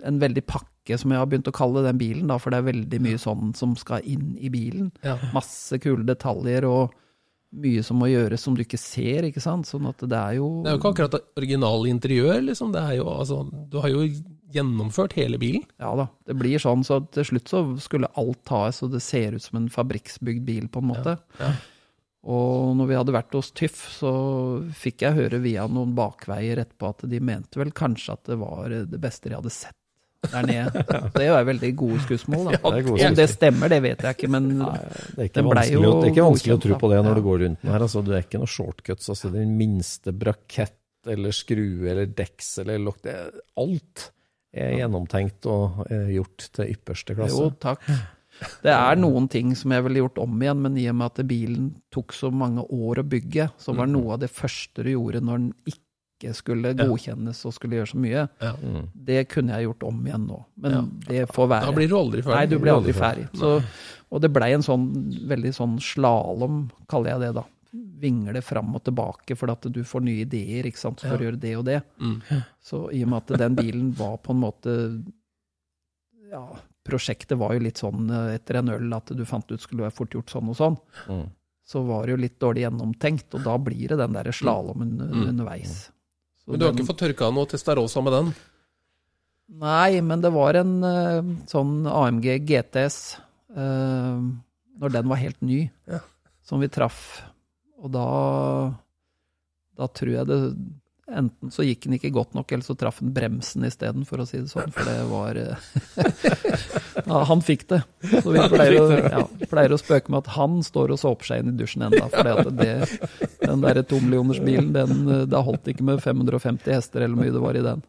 [0.09, 2.67] en veldig pakke, som jeg har begynt å kalle den bilen, da, for det er
[2.73, 4.91] veldig mye sånn som skal inn i bilen.
[5.05, 5.17] Ja.
[5.37, 6.97] Masse kule detaljer og
[7.51, 9.67] mye som må gjøres som du ikke ser, ikke sant.
[9.67, 12.73] Sånn at det er jo Det er jo ikke akkurat det interiør, liksom.
[12.73, 13.41] Det er jo, altså,
[13.71, 14.05] du har jo
[14.53, 15.65] gjennomført hele bilen.
[15.81, 19.37] Ja da, det blir sånn, så til slutt så skulle alt tas, og det ser
[19.39, 21.19] ut som en fabrikksbygd bil, på en måte.
[21.41, 21.53] ja.
[22.21, 24.11] Og når vi hadde vært hos Tyff, så
[24.77, 28.69] fikk jeg høre via noen bakveier etterpå at de mente vel kanskje at det var
[28.69, 29.73] det beste de hadde sett
[30.29, 30.83] der nede.
[31.17, 32.75] Det er jo veldig gode skussmål, da.
[32.77, 34.69] det gode det stemmer, det vet jeg ikke, men Det
[35.17, 37.17] er ikke, vanskelig, jo det er ikke vanskelig å tro på det når Ja.
[37.17, 37.87] du går rundt den her.
[37.89, 39.09] Altså, det er ikke noe shortcuts.
[39.17, 40.77] Altså, den minste brakett
[41.09, 43.17] eller skrue eller deksel eller lokk det,
[43.65, 44.11] Alt
[44.53, 47.37] er gjennomtenkt og er gjort til ypperste klasse.
[47.39, 47.85] jo, takk.
[48.65, 51.27] Det er noen ting som jeg ville gjort om igjen, men i og med at
[51.29, 55.21] bilen tok så mange år å bygge, så var noe av det første du gjorde
[55.21, 58.53] når den ikke skulle godkjennes og skulle gjøre så mye, Ja.
[58.63, 58.89] Mm.
[58.95, 60.45] det kunne jeg gjort om igjen nå.
[60.57, 60.83] Men Ja.
[61.09, 61.67] det får være.
[61.67, 62.37] Da blir du aldri ferdig.
[62.37, 63.29] Nei, du blir aldri ferdig.
[63.35, 63.63] Så,
[64.11, 64.89] og det blei en sånn
[65.29, 67.45] veldig sånn slalåm, kaller jeg det da.
[67.73, 71.39] Vingle fram og tilbake for at du får nye ideer ikke sant, for å gjøre
[71.41, 71.83] det og det.
[72.01, 72.17] Mm.
[72.61, 74.75] Så i og med at den bilen var på en måte
[76.31, 76.45] Ja,
[76.87, 79.95] prosjektet var jo litt sånn eh, etter en øl at du fant ut skulle være
[79.97, 80.77] fort gjort sånn og sånn.
[81.11, 81.25] Mm.
[81.71, 85.29] Så var det jo litt dårlig gjennomtenkt, og da blir det den derre slalåmen Mm.
[85.29, 85.91] underveis.
[86.43, 88.35] Så Men du har den- ikke fått tørka noe Testarossa med den?
[89.61, 93.19] Nei, men det var en eh, sånn AMG GTS,
[93.51, 94.21] eh,
[94.81, 95.99] når den var helt ny, Ja.
[96.43, 97.23] som vi traff.
[97.81, 98.07] Og da,
[99.81, 100.41] da tror jeg det
[101.11, 104.27] Enten så gikk den ikke godt nok, eller så traff den bremsen isteden, for å
[104.29, 104.71] si det sånn.
[104.71, 105.65] For det var eh,
[107.11, 107.81] ja, Han fikk det.
[108.13, 111.51] Så vi pleier ja, pleier å spøke med at han står og såper seg inn
[111.51, 112.07] i dusjen enda.
[112.15, 112.31] For
[113.41, 117.59] den der tomillionersbilen, den, eh, det holdt ikke med 550 hester eller mye det var
[117.59, 117.85] i den.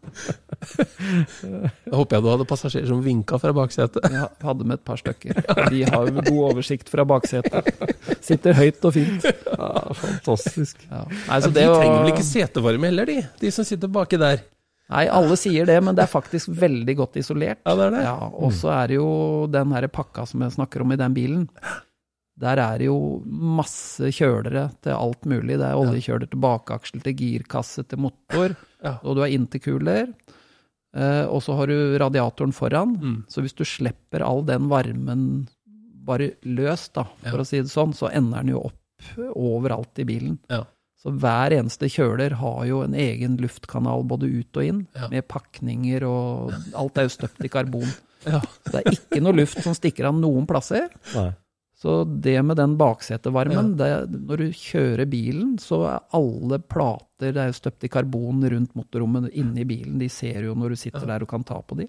[1.85, 4.05] Da håper jeg du hadde passasjerer som vinka fra baksetet.
[4.13, 5.41] Ja, hadde med et par stykker.
[5.73, 7.71] De har jo god oversikt fra baksetet.
[8.23, 9.27] Sitter høyt og fint.
[9.51, 10.85] Ja, fantastisk.
[10.89, 11.03] Ja.
[11.27, 13.21] Nei, de det trenger vel ikke setevarme heller, de?
[13.41, 14.43] De som sitter baki der.
[14.91, 17.61] Nei, alle sier det, men det er faktisk veldig godt isolert.
[17.63, 18.01] Ja, det er det.
[18.09, 19.07] Ja, og så er det jo
[19.51, 21.45] den her pakka som jeg snakker om i den bilen.
[22.41, 25.59] Der er det jo masse kjølere til alt mulig.
[25.61, 28.55] Det er oljekjøler til bakaksel, til girkasse, til motor.
[28.81, 28.95] Ja.
[29.05, 30.09] Og du har interkuler.
[30.97, 32.95] Eh, og så har du radiatoren foran.
[32.99, 33.17] Mm.
[33.31, 35.25] Så hvis du slipper all den varmen
[36.03, 37.43] bare løst, da, for Ja.
[37.43, 38.77] å si det sånn, så ender den jo opp
[39.37, 40.39] overalt i bilen.
[40.49, 40.63] Ja.
[41.01, 45.07] Så hver eneste kjøler har jo en egen luftkanal både ut og inn, Ja.
[45.09, 47.87] med pakninger og Alt er jo støpt i karbon.
[48.21, 48.37] Ja.
[48.39, 50.89] Så det er ikke noe luft som stikker av noen plasser.
[51.15, 51.31] Nei.
[51.81, 57.41] Så det med den baksetevarmen, det, når du kjører bilen, så er alle plater det
[57.41, 59.97] er støpt i karbon rundt motorrommet inni bilen.
[60.01, 61.87] De ser jo når du sitter der og kan ta på de.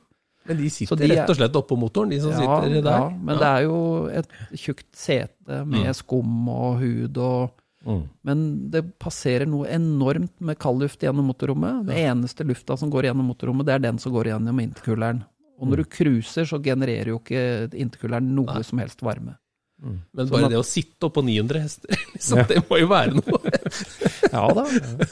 [0.48, 2.88] Men de sitter de rett og slett oppå motoren, de som sitter der.
[2.88, 3.80] Ja, men det er jo
[4.10, 8.02] et tjukt sete med skum og hud og Mm.
[8.22, 11.80] Men det passerer noe enormt med kaldluft gjennom motorrommet.
[11.88, 15.24] Det eneste lufta som går gjennom motorrommet, det er den som går gjennom interkuleren.
[15.58, 18.62] Og når du cruiser, så genererer jo ikke interkuleren noe Nei.
[18.66, 19.36] som helst varme.
[19.82, 23.16] Men Sånn bare at- det å sitte oppå 900 hester, liksom, det må jo være
[23.18, 23.54] noe.
[24.32, 24.62] Ja da.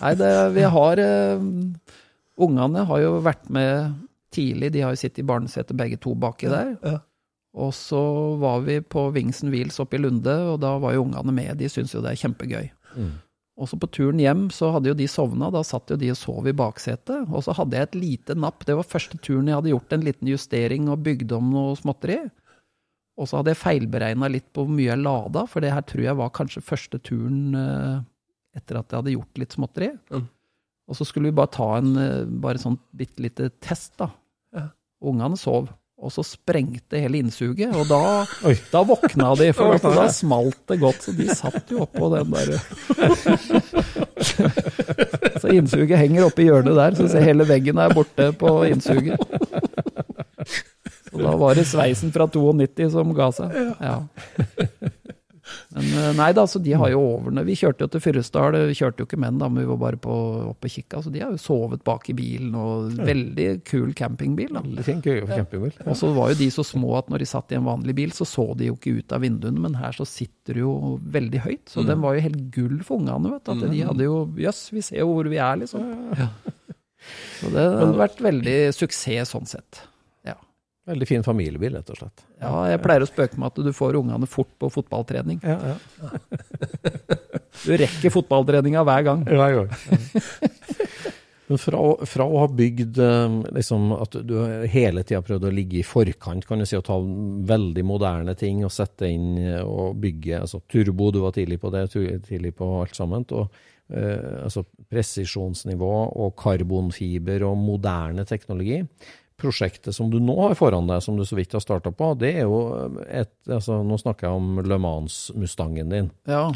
[0.00, 1.42] Nei, det, vi har uh,
[2.40, 3.96] Ungene har jo vært med
[4.32, 4.70] tidlig.
[4.72, 6.70] De har jo sittet i barnesetet begge to baki der.
[6.86, 6.98] Ja.
[7.60, 8.00] Og så
[8.40, 11.56] var vi på Wingsen Wheels oppe i Lunde, og da var jo ungene med.
[11.60, 12.70] De syns jo det er kjempegøy.
[12.94, 13.10] Mm.
[13.60, 16.16] Og så på turen hjem så hadde jo de sovna, da satt jo de og
[16.16, 17.26] sov i baksetet.
[17.28, 20.06] Og så hadde jeg et lite napp, det var første turen jeg hadde gjort en
[20.06, 22.22] liten justering og bygd om noe småtteri.
[23.20, 26.04] Og så hadde jeg feilberegna litt på hvor mye jeg lada, for det her tror
[26.06, 27.96] jeg var kanskje første turen eh,
[28.56, 29.90] etter at jeg hadde gjort litt småtteri.
[30.08, 30.24] Mm.
[30.90, 34.08] Og så skulle vi bare ta en eh, bare sånn bitte lite test, da.
[34.56, 34.64] Ja.
[35.04, 35.68] Ungene sov.
[36.00, 38.24] Og så sprengte hele innsuget, og da,
[38.72, 41.04] da våkna de, for da, da smalt det godt.
[41.04, 42.56] Så de satt jo oppå den der
[45.40, 49.20] Så innsuget henger oppe i hjørnet der, så ser hele veggen er borte på innsuget.
[51.26, 53.54] Da var det sveisen fra 92 som ga seg.
[53.80, 53.96] Ja.
[55.74, 57.42] Men eh, nei da, så de har jo overne.
[57.46, 59.98] Vi kjørte jo til Fyresdal, vi kjørte jo ikke menn da, men vi var bare
[60.02, 60.14] på,
[60.50, 61.00] oppe og kikka.
[61.04, 64.52] Så de har jo sovet bak i bilen, og veldig kul campingbil.
[64.56, 64.62] da.
[65.30, 65.74] Campingbil.
[65.86, 68.14] Og så var jo de så små at når de satt i en vanlig bil,
[68.16, 70.74] så så de jo ikke ut av vinduene, men her så sitter du jo
[71.18, 71.66] veldig høyt.
[71.72, 73.52] Så den var jo helt gull for ungene, vet du.
[73.56, 75.86] At de hadde jo Jøss, vi ser jo hvor vi er, liksom.
[77.40, 79.80] Så det har vært veldig suksess sånn sett.
[80.88, 82.22] Veldig fin familiebil, rett og slett.
[82.40, 85.42] ja, jeg pleier å spøke med at du får ungene fort på fotballtrening.
[85.44, 85.78] Ja, ja.
[87.60, 89.24] Du rekker fotballtreninga hver gang.
[89.28, 89.72] Hver gang.
[91.50, 94.36] Men fra, fra å ha bygd eh, liksom, At du
[94.70, 96.94] hele tida prøvd å ligge i forkant, kan du si, og ta
[97.50, 101.72] veldig moderne ting og sette inn eh, og bygge altså Turbo, du var tidlig på
[101.74, 103.26] det, tidlig på alt sammen.
[103.34, 103.50] og
[103.90, 105.90] eh, altså Presisjonsnivå
[106.22, 108.84] og karbonfiber og moderne teknologi.
[109.40, 112.34] Prosjektet som du nå har foran deg, som du så vidt har starta på, det
[112.42, 112.60] er jo
[113.08, 116.12] et altså, Nå snakker jeg om Le Mans-mustangen din.
[116.28, 116.48] Ja.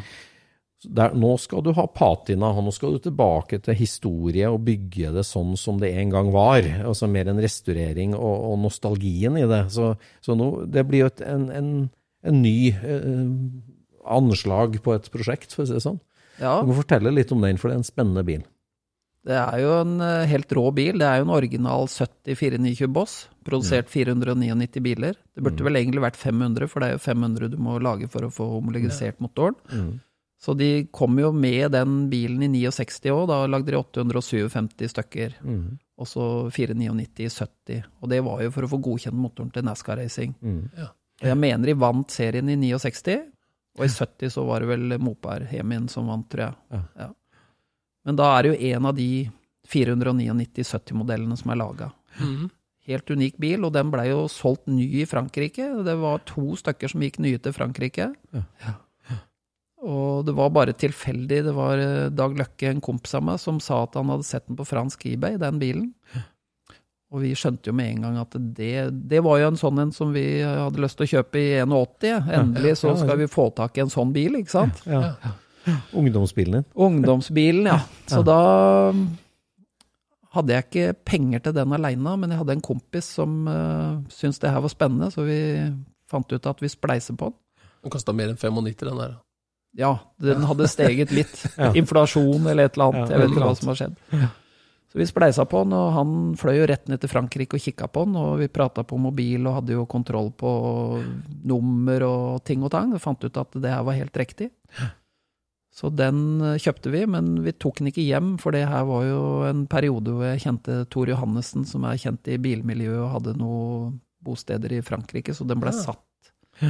[0.85, 5.24] Der, nå skal du ha patina, nå skal du tilbake til historie og bygge det
[5.24, 6.66] sånn som det en gang var.
[6.85, 9.62] Altså mer en restaurering og, og nostalgien i det.
[9.72, 11.70] Så, så nå, det blir jo et, en, en,
[12.28, 13.22] en ny eh,
[14.05, 16.03] anslag på et prosjekt, for å si det sånn.
[16.43, 16.59] ja.
[16.61, 18.45] Du må fortelle litt om den, for det er en spennende bil.
[19.25, 20.99] Det er jo en eh, helt rå bil.
[21.01, 23.14] Det er jo en original 70 429 Boss.
[23.45, 25.16] Produsert 499 biler.
[25.35, 28.25] Det burde vel egentlig vært 500, for det er jo 500 du må lage for
[28.25, 29.57] å få homologisert motoren.
[30.45, 33.27] Så de kom jo med den bilen i 69 òg.
[33.31, 35.39] Da lagde de 857 stykker.
[35.97, 37.85] Og så 499 i 70.
[38.03, 40.35] Og det var jo for å få godkjent motoren til NASCAR Racing.
[40.77, 40.91] Ja.
[41.22, 43.20] Og jeg mener de vant serien i 69,
[43.79, 46.83] og i 70 så var det vel Mopar Hemin som vant, tror jeg.
[46.99, 47.09] Ja.
[48.05, 48.11] Ja.
[48.11, 49.09] Men da er det jo en av de
[49.72, 51.90] 499 70-modellene som er laga.
[52.20, 52.50] Mm.
[52.84, 55.70] Helt unik bil, og den blei jo solgt ny i Frankrike.
[55.86, 58.11] Det var to stykker som gikk nye til Frankrike.
[58.36, 58.74] Ja.
[59.84, 61.42] Og det var bare tilfeldig.
[61.44, 64.46] Det var eh, Dag Løkke, en kompis av meg, som sa at han hadde sett
[64.48, 65.90] den på fransk eBay, den bilen.
[67.14, 68.70] Og vi skjønte jo med en gang at det,
[69.12, 72.30] det var jo en sånn en som vi hadde lyst til å kjøpe i 81.
[72.40, 73.02] Endelig så Ja, ja.
[73.05, 74.80] skal vi få tak i en sånn bil, ikke sant?
[74.88, 75.34] Ja, Ja.
[75.92, 76.64] Ungdomsbilen din.
[76.74, 77.78] Ungdomsbilen, ja.
[78.06, 78.22] Så Ja.
[78.28, 78.38] da
[78.90, 79.04] um,
[80.34, 84.38] hadde jeg ikke penger til den aleine, men jeg hadde en kompis som uh, syntes
[84.42, 85.38] det her var spennende, så vi
[86.10, 87.38] fant ut at vi spleiser på den.
[87.84, 89.16] Den kosta mer enn 95, den der.
[89.76, 91.34] Ja, den hadde steget litt.
[91.58, 91.72] Ja.
[91.74, 93.10] Inflasjon eller et eller annet.
[93.10, 93.96] Ja, Jeg vet ikke hva som har skjedd.
[94.94, 97.88] Så vi spleisa på den, og han fløy jo rett ned til Frankrike og kikka
[97.90, 98.14] på den.
[98.14, 100.52] Og vi prata på mobil og hadde jo kontroll på
[101.50, 102.92] nummer og ting og tang.
[102.94, 104.52] Og fant ut at det her var helt riktig.
[105.75, 109.07] Så den eh, kjøpte vi, men vi tok den ikke hjem, for det her var
[109.09, 113.39] jo en periode hvor jeg kjente Tor Johannessen, som er kjent i bilmiljøet og hadde
[113.41, 116.01] noen bosteder i Frankrike, så den ble satt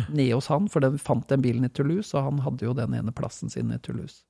[0.09, 2.97] nede hos han, for den fant den bilen i Toulouse, og han hadde jo den
[2.97, 4.25] ene plassen sin i Toulouse.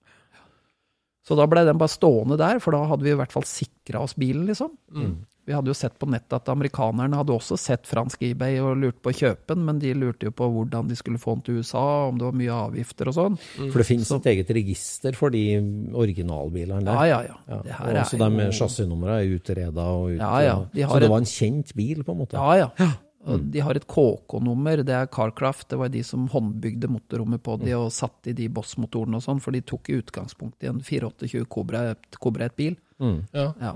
[1.25, 4.03] Så da ble den bare stående der, for da hadde vi i hvert fall sikra
[4.05, 4.75] oss bilen, liksom.
[4.93, 5.14] Mm.
[5.45, 9.03] Vi hadde jo sett på nettet at amerikanerne hadde også sett fransk eBay og lurte
[9.05, 11.59] på å kjøpe den, men de lurte jo på hvordan de skulle få den til
[11.61, 13.37] USA, om det var mye avgifter og sånn.
[13.59, 15.45] For det finnes et eget register for de
[15.93, 16.97] originalbilene der.
[16.97, 17.61] Ja, ja, ja.
[17.68, 21.12] Ja, og så de jo er utreda og ut, Ja, ja, de har Så det
[21.12, 22.41] var en kjent bil, på en måte?
[22.41, 22.93] Ja, ja.
[23.25, 25.68] Og De har et KK-nummer, det er Carcraft.
[25.70, 29.41] Det var de som håndbygde motorrommet på de og satte i de Boss-motorene og sånn,
[29.41, 31.87] for de tok i utgangspunkt i en 428 Cobra,
[32.20, 32.77] Cobra et bil.
[33.01, 33.22] Mm.
[33.33, 33.53] Ja.
[33.61, 33.75] Ja.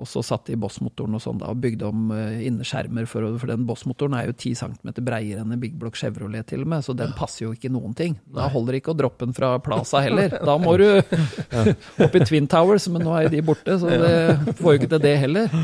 [0.00, 3.50] Og så satte de Boss-motoren og sånn da, og bygde om uh, innerskjermer, for, for
[3.52, 6.86] den Boss-motoren er jo 10 cm breiere enn en Big Block Chevrolet til og med,
[6.86, 8.16] så den passer jo ikke noen ting.
[8.32, 10.38] Da holder det ikke å droppe den fra Plaza heller.
[10.40, 14.56] Da må du opp i Twin Towers, men nå er jo de borte, så det
[14.62, 15.60] får jo ikke til det heller.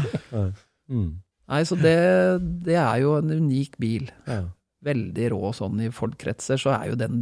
[0.92, 1.08] Mm.
[1.48, 1.98] Nei, så det,
[2.66, 4.08] det er jo en unik bil.
[4.28, 4.44] Ja.
[4.84, 7.16] Veldig rå sånn i Ford-kretser, så er jo den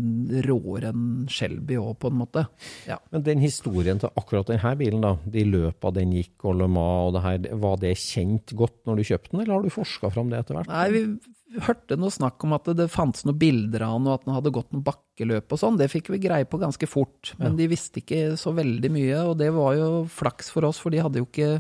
[0.45, 2.43] råere enn Shelby òg, på en måte.
[2.85, 2.99] Ja.
[3.15, 7.07] Men den historien til akkurat denne bilen, da, de løpa den gikk og Le Mans
[7.07, 10.13] og det her, var det kjent godt når du kjøpte den, eller har du forska
[10.13, 10.69] fram det etter hvert?
[10.75, 14.29] Nei, vi hørte noe snakk om at det fantes noen bilder av han, og at
[14.29, 15.79] han hadde gått noen bakkeløp og sånn.
[15.81, 19.39] Det fikk vi greie på ganske fort, men de visste ikke så veldig mye, og
[19.41, 21.55] det var jo flaks for oss, for de hadde jo ikke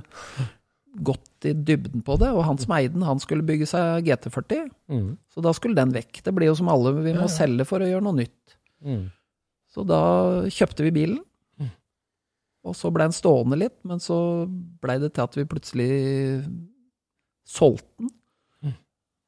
[1.04, 4.70] gått i dybden på det, og han som eide den, han skulle bygge seg GT40,
[4.88, 5.16] Mm.
[5.28, 6.22] så da skulle den vekk.
[6.24, 8.56] Det blir jo som alle, vi må selge for å gjøre noe nytt.
[8.84, 9.10] Mm.
[9.74, 10.00] Så da
[10.48, 11.20] kjøpte vi bilen,
[12.66, 14.46] og så ble den stående litt, men så
[14.82, 15.90] blei det til at vi plutselig
[17.46, 18.10] solgte den.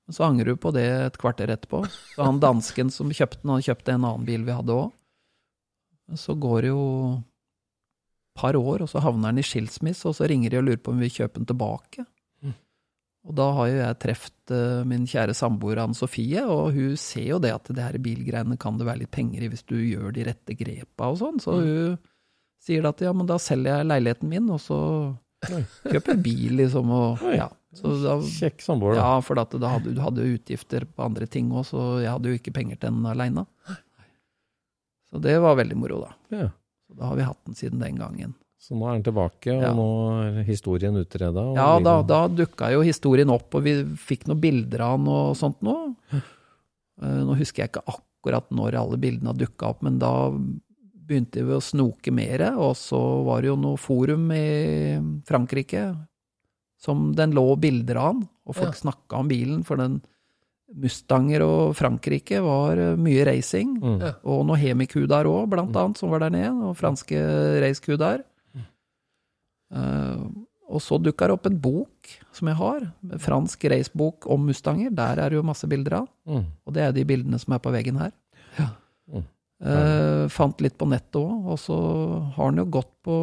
[0.09, 1.83] Men Så angrer du på det et kvarter etterpå.
[2.17, 4.93] Så han dansken som kjøpte den, han kjøpte en annen bil vi hadde òg.
[6.17, 7.23] Så går det jo
[8.39, 10.95] par år, og så havner han i skilsmisse, og så ringer de og lurer på
[10.95, 12.07] om vi vil kjøpe den tilbake.
[13.29, 17.27] Og da har jo jeg truffet eh, min kjære samboer Anne Sofie, og hun ser
[17.35, 20.15] jo det at det her bilgreiene kan det være litt penger i hvis du gjør
[20.17, 21.43] de rette grepa og sånn.
[21.43, 21.99] Så hun
[22.65, 24.79] sier da at ja, men da selger jeg leiligheten min, og så
[25.91, 26.95] kjøper bil, liksom.
[26.95, 27.51] Og, ja.
[27.77, 29.03] Så da, Kjekk samboer, da.
[29.03, 32.33] ja, for da hadde, du hadde jo utgifter på andre ting òg, så jeg hadde
[32.33, 33.45] jo ikke penger til den aleine.
[35.13, 36.17] Så det var veldig moro, da.
[36.33, 36.49] Ja.
[36.89, 38.35] Så da har vi hatt den siden den gangen.
[38.59, 39.73] Så nå er den tilbake, og Ja.
[39.77, 39.89] nå
[40.25, 41.45] er historien utreda.
[41.55, 45.37] Ja, da, da dukka jo historien opp, og vi fikk noen bilder av den og
[45.39, 45.77] sånt nå.
[46.13, 50.11] Eh, Nå husker jeg ikke akkurat når alle bildene dukka opp, men da
[51.09, 55.85] begynte vi å snoke mer, og så var det jo noe forum i Frankrike
[56.83, 58.19] som den lå bilder av
[58.49, 60.01] og folk snakka om bilen, for den
[60.77, 64.03] Mustanger og Frankrike var eh, mye racing, Mm.
[64.29, 67.17] Og noe Hemikudaer òg, blant annet, som var der nede, og franske
[67.63, 68.23] racekuder.
[68.55, 68.67] Mm.
[69.73, 74.45] Uh, og så dukka det opp en bok som jeg har, en fransk racebok om
[74.51, 74.93] Mustanger.
[74.93, 76.09] Der er det jo masse bilder av.
[76.29, 76.45] Mm.
[76.67, 78.13] Og det er de bildene som er på veggen her.
[79.09, 79.25] Mm.
[79.59, 81.79] Uh, fant litt på nettet òg, og så
[82.37, 83.17] har han jo gått på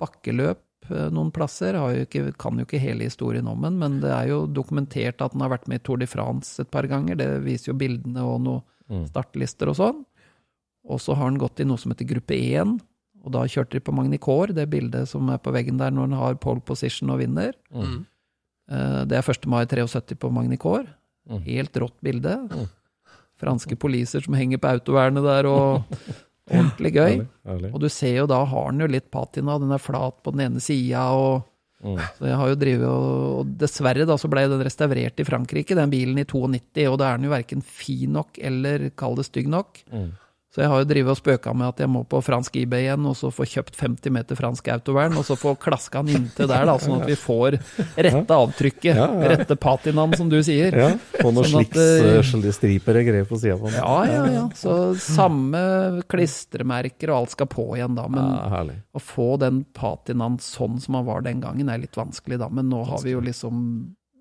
[0.00, 1.74] bakkeløp eh, noen plasser.
[1.78, 5.20] Har jo ikke, kan jo ikke hele historien om den, men det er jo dokumentert
[5.24, 7.16] at han har vært med i Tour de France et par ganger.
[7.16, 9.02] Det viser jo bildene og noen Mm.
[9.10, 9.98] startlister og sånn.
[10.88, 12.78] Og så har han gått i noe som heter gruppe 1,
[13.22, 16.12] og da kjørte de på Magnicor, det bildet som er på veggen der når han
[16.16, 17.52] har pole position og vinner.
[17.70, 18.06] Mm.
[18.70, 19.44] Eh, Det er 1.
[19.46, 20.86] mai 73 på Magnicor.
[21.28, 21.42] Mm.
[21.44, 22.32] Helt rått bilde.
[23.38, 25.84] Franske poliser som henger på autovernet der, og
[26.50, 27.12] ordentlig gøy.
[27.12, 27.70] Ærlig, ærlig.
[27.74, 30.46] Og du ser jo da har den jo litt patina, den er flat på den
[30.48, 31.44] ene sida, og
[31.78, 31.94] Mm.
[32.18, 35.76] så jeg har jo drivet og, og dessverre da så ble den restaurert i Frankrike,
[35.78, 39.28] den bilen i 92, og da er den jo verken fin nok eller kall det
[39.28, 39.78] stygg nok.
[39.92, 40.08] Mm.
[40.48, 43.04] Så jeg har jo drivet og spøka med at jeg må på fransk eBay igjen,
[43.10, 46.64] og så få kjøpt 50 meter fransk autovern, og så få klaska den inntil der,
[46.64, 47.58] da, sånn at vi får
[48.06, 48.94] rette avtrykket.
[48.96, 49.28] Ja, ja.
[49.34, 50.72] Rette patinaen, som du sier.
[50.72, 50.88] Ja,
[51.18, 53.76] Få noen Sånn at, slicks, uh, striper og greier på sida på den.
[53.76, 54.46] Ja, ja, ja.
[54.56, 55.60] Så samme
[56.08, 58.08] klistremerker og alt skal på igjen, da.
[58.08, 58.64] Men Ja,
[58.96, 62.48] å få den patinaen sånn som han var den gangen, er litt vanskelig, da.
[62.48, 63.60] Men nå har vi jo liksom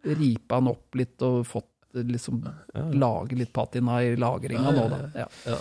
[0.07, 2.43] ripa han opp litt og fått liksom
[2.99, 5.01] lage litt patina i lagringa nå, da.
[5.23, 5.57] Ja.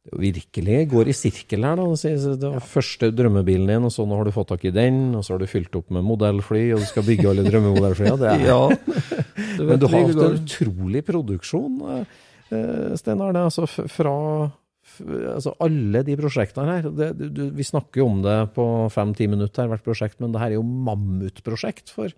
[0.00, 1.84] Det virkelig går i sirkel her, da.
[1.92, 5.14] Det Det var første drømmebilen din, og så nå har du fått tak i den,
[5.14, 8.30] og så har du fylt opp med modellfly, og du skal bygge alle drømmemodellflyene.
[8.32, 8.62] Er ja.
[9.68, 11.76] Men du har hatt en utrolig produksjon,
[12.48, 13.44] eh, Sten Arne.
[13.50, 14.16] Altså fra
[15.00, 16.88] altså alle de prosjektene her.
[16.96, 20.42] Det, du, du, vi snakker jo om det på fem-ti minutter hvert prosjekt, men det
[20.42, 22.12] her er jo mammutprosjekt for,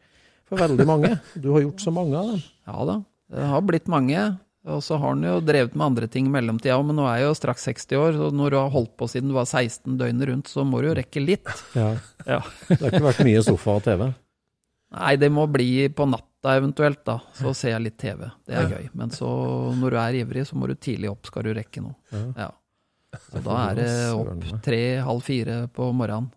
[0.49, 1.13] for veldig mange.
[1.35, 2.43] Du har gjort så mange av dem.
[2.71, 2.99] Ja da,
[3.35, 4.25] det har blitt mange.
[4.71, 7.31] Og så har han jo drevet med andre ting i mellomtida, men nå er jeg
[7.33, 10.29] jo straks 60 år, så når du har holdt på siden du var 16 døgnet
[10.31, 11.49] rundt, så må du jo rekke litt.
[11.79, 11.89] Ja.
[12.23, 12.39] Ja.
[12.69, 14.05] Det har ikke vært mye sofa og TV.
[14.93, 17.17] Nei, det må bli på natta eventuelt, da.
[17.35, 18.29] Så ser jeg litt TV.
[18.47, 18.87] Det er gøy.
[19.01, 19.27] Men så,
[19.81, 21.97] når du er ivrig, så må du tidlig opp, skal du rekke noe.
[22.39, 22.51] Ja.
[23.33, 26.31] Så da er det opp tre-halv fire på morgenen.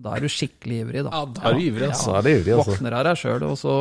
[0.00, 1.12] Da er du skikkelig ivrig, da.
[1.12, 2.08] Ja, da er du ivrig, altså.
[2.08, 2.74] Så er det ivrig, altså.
[2.74, 3.74] Våkner av deg sjøl, og så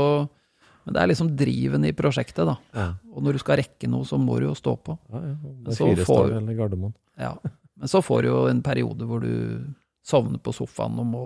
[0.85, 2.55] Men det er liksom driven i prosjektet, da.
[2.73, 2.87] Ja.
[3.13, 4.95] Og når du skal rekke noe, så må du jo stå på.
[5.13, 5.35] Ja, ja.
[5.65, 6.93] Det er Så fire får- eller Gardermoen.
[7.19, 7.33] Ja.
[7.79, 9.73] Men så får du jo en periode hvor du
[10.05, 11.25] sovner på sofaen og må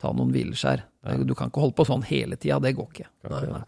[0.00, 0.82] ta noen hvileskjær.
[1.26, 3.06] Du kan ikke holde på sånn hele tida, det går ikke.
[3.30, 3.64] Nei, nei.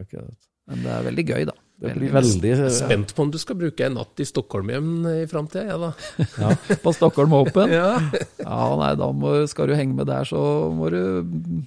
[0.00, 0.20] Okay.
[0.20, 0.34] Det.
[0.66, 1.52] Men det er veldig gøy, da.
[1.74, 4.68] Det Veldig veldig Jeg er spent på om du skal bruke en natt i Stockholm
[4.70, 6.76] igjen i framtida, jeg da.
[6.84, 7.68] På Stockholm Open.
[7.80, 7.98] Ja.
[8.38, 10.38] Ja, nei, da må, skal du henge med der, så
[10.74, 11.64] må du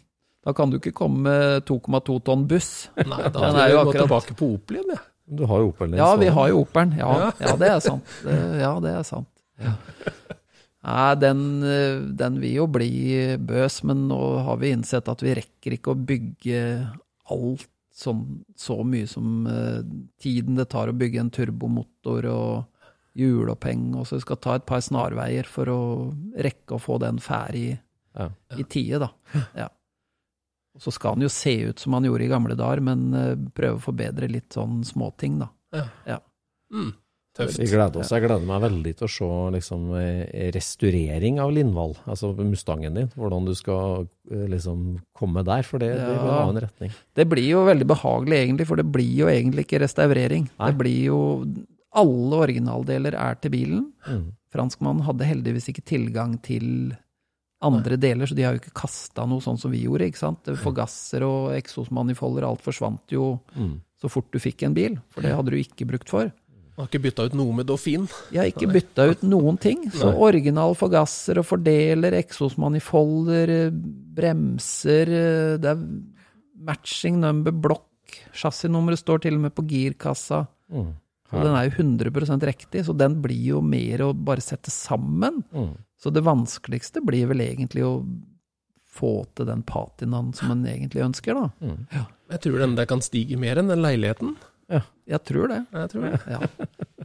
[0.48, 2.88] Da kan du ikke komme med 2,2 tonn buss.
[2.96, 5.02] Nei, da Den er jo akkurat- tilbake på Opel igjen, jeg.
[5.38, 5.98] Du har jo Opel din.
[6.00, 6.94] Ja, vi har jo Opelen.
[6.96, 7.32] Ja, Ja.
[7.44, 8.14] ja det er sant.
[8.24, 9.28] Det, ja, det er sant.
[10.88, 11.42] Nei, den,
[12.16, 12.92] den vil jo bli
[13.44, 16.62] bøs, men nå har vi innsett at vi rekker ikke å bygge
[17.34, 17.68] alt
[17.98, 18.22] sånn,
[18.56, 19.82] så mye som eh,
[20.22, 22.66] tiden det tar å bygge en turbomotor og
[23.18, 25.80] hjuloppheng, og så vi skal ta et par snarveier for å
[26.38, 27.80] rekke å få den ferdig
[28.18, 28.30] Ja.
[28.56, 29.10] i tide, da.
[29.58, 29.68] Ja.
[30.78, 33.34] Og så skal han jo se ut som han gjorde i gamle dager, men eh,
[33.58, 35.50] prøve å forbedre litt sånn småting, da.
[36.74, 36.94] Mm.
[37.38, 37.60] Tøft.
[37.62, 38.10] Vi gleder oss.
[38.10, 43.10] Jeg gleder meg veldig til å se liksom, eh, restaurering av Lindvall, altså Mustangen din.
[43.14, 46.40] Hvordan du skal eh, liksom komme der, for det, det vil Ja.
[46.42, 46.94] ha en retning.
[47.14, 50.50] Det blir jo veldig behagelig egentlig, for det blir jo egentlig ikke restaurering.
[50.58, 50.72] Nei.
[50.72, 51.20] Det blir jo
[51.98, 53.86] Alle originaldeler er til bilen.
[54.06, 54.26] Mm.
[54.54, 56.96] Franskmannen hadde heldigvis ikke tilgang til
[57.62, 60.06] andre deler, så de har jo ikke kasta noe sånn som vi gjorde.
[60.12, 60.44] ikke sant?
[60.62, 63.80] Forgasser og eksosmanifolder, alt forsvant jo Mm.
[64.00, 66.32] så fort du fikk en bil, for det hadde du ikke brukt for.
[66.78, 68.08] Har ikke bytta ut noe med Dauphin.
[68.32, 69.90] Jeg har ikke bytta ut noen ting.
[69.90, 70.20] Så Nei.
[70.22, 73.72] original forgasser og fordeler, eksosmanifolder,
[74.14, 75.06] bremser
[75.60, 75.82] Det er
[76.60, 77.84] matching number block.
[78.34, 80.48] Chassisnummeret står til og med på girkassa.
[80.72, 80.94] Mm.
[81.34, 85.42] Og den er jo 100% riktig, så den blir jo mer å bare sette sammen.
[85.52, 85.74] Mm.
[86.00, 87.96] Så det vanskeligste blir vel egentlig å
[88.98, 91.50] få til den patinaen som en egentlig ønsker, da.
[91.60, 92.06] Mm.
[92.32, 94.38] Jeg tror den der kan stige mer enn den leiligheten.
[95.08, 95.62] Jeg tror det.
[95.72, 96.18] Jeg tror det.
[96.28, 96.40] Ja.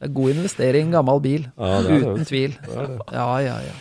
[0.02, 1.44] Det er god investering, gammel bil.
[1.54, 2.12] Ja, det er det.
[2.16, 2.54] Uten tvil.
[2.58, 2.96] Det er det.
[3.14, 3.74] Ja, ja, ja.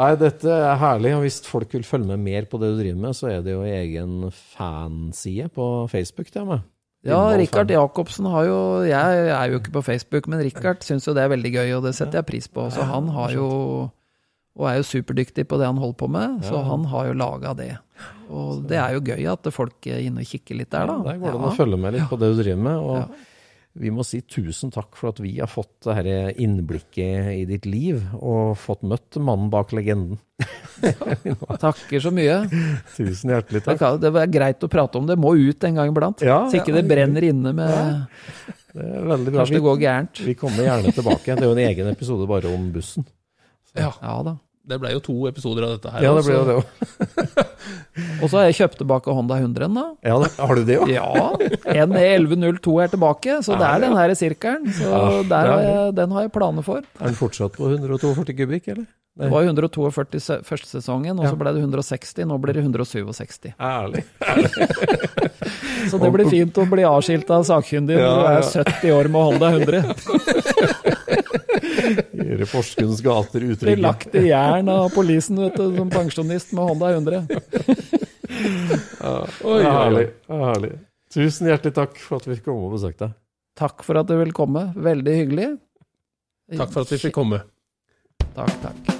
[0.00, 1.12] Nei, dette er herlig.
[1.18, 3.52] og Hvis folk vil følge med mer på det du driver med, så er det
[3.52, 6.64] jo egen fanside på Facebook til meg.
[7.06, 7.70] Ja, Rikard.
[7.72, 11.32] Jacobsen har jo Jeg er jo ikke på Facebook, men Rikard syns jo det er
[11.32, 12.66] veldig gøy, og det setter jeg pris på.
[12.74, 13.46] Så han har jo
[14.58, 17.54] Og er jo superdyktig på det han holder på med, så han har jo laga
[17.56, 17.70] det.
[18.28, 20.98] Og det er jo gøy at folk er inne og kikker litt der, da.
[20.98, 22.76] Ja, der går det an å følge med litt på det du driver med.
[22.76, 23.26] Og.
[23.78, 28.00] Vi må si tusen takk for at vi har fått dette innblikket i ditt liv,
[28.18, 30.18] og fått møtt mannen bak legenden.
[31.62, 32.40] Takker så mye.
[32.96, 33.84] Tusen hjertelig takk.
[34.02, 36.24] det er greit å prate om, det må ut en gang iblant.
[36.26, 38.04] Ja, Så ikke det brenner inne med
[38.74, 39.40] Det er veldig bra.
[39.44, 40.22] Kanskje det går gærent.
[40.26, 41.38] vi kommer gjerne tilbake.
[41.38, 43.06] Det er jo en egen episode bare om bussen.
[43.78, 44.38] Ja, Ja da.
[44.70, 46.04] Det ble jo to episoder av dette her.
[46.06, 46.30] Ja, det også.
[46.30, 46.64] det jo det òg.
[48.20, 49.84] Og så har jeg kjøpt tilbake Honda 100-en, da.
[50.06, 50.16] Ja,
[50.46, 50.88] har du det òg?
[50.94, 51.10] Ja,
[51.90, 54.70] NE1102 er tilbake, så det er den her i sirkelen.
[54.76, 55.02] Så Ja,
[55.34, 56.80] der har jeg, den har jeg planer for.
[57.00, 58.86] Er den fortsatt på 142 kubikk, eller?
[59.20, 61.30] Det var 142 se- første sesongen, og Ja.
[61.32, 63.50] så ble det 160, nå blir det 167.
[63.58, 64.04] Ærlig.
[65.90, 69.08] Så det blir fint å bli avskilt av sakkyndig når du Ja, er 70 år
[69.10, 71.09] med Honda 100.
[71.30, 73.80] Gjøre Porsgrunns gater Blir utrygge.
[73.84, 77.26] lagt i jern av politien vet du, som pensjonist med Honda 100.
[79.00, 80.06] ja, oi, Herlig.
[80.28, 80.72] herlig.
[81.10, 83.16] Tusen hjertelig takk for at vi fikk komme og besøke deg.
[83.58, 85.48] Takk for at du ville komme, veldig hyggelig.
[86.56, 87.42] Takk for at vi fikk komme.
[88.36, 88.96] Takk, takk.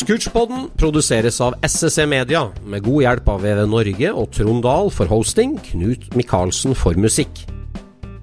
[0.00, 5.10] Scootchpoden produseres av SSC Media, med god hjelp av VV Norge og Trond Dahl for
[5.10, 7.42] hosting, Knut Micaelsen for musikk.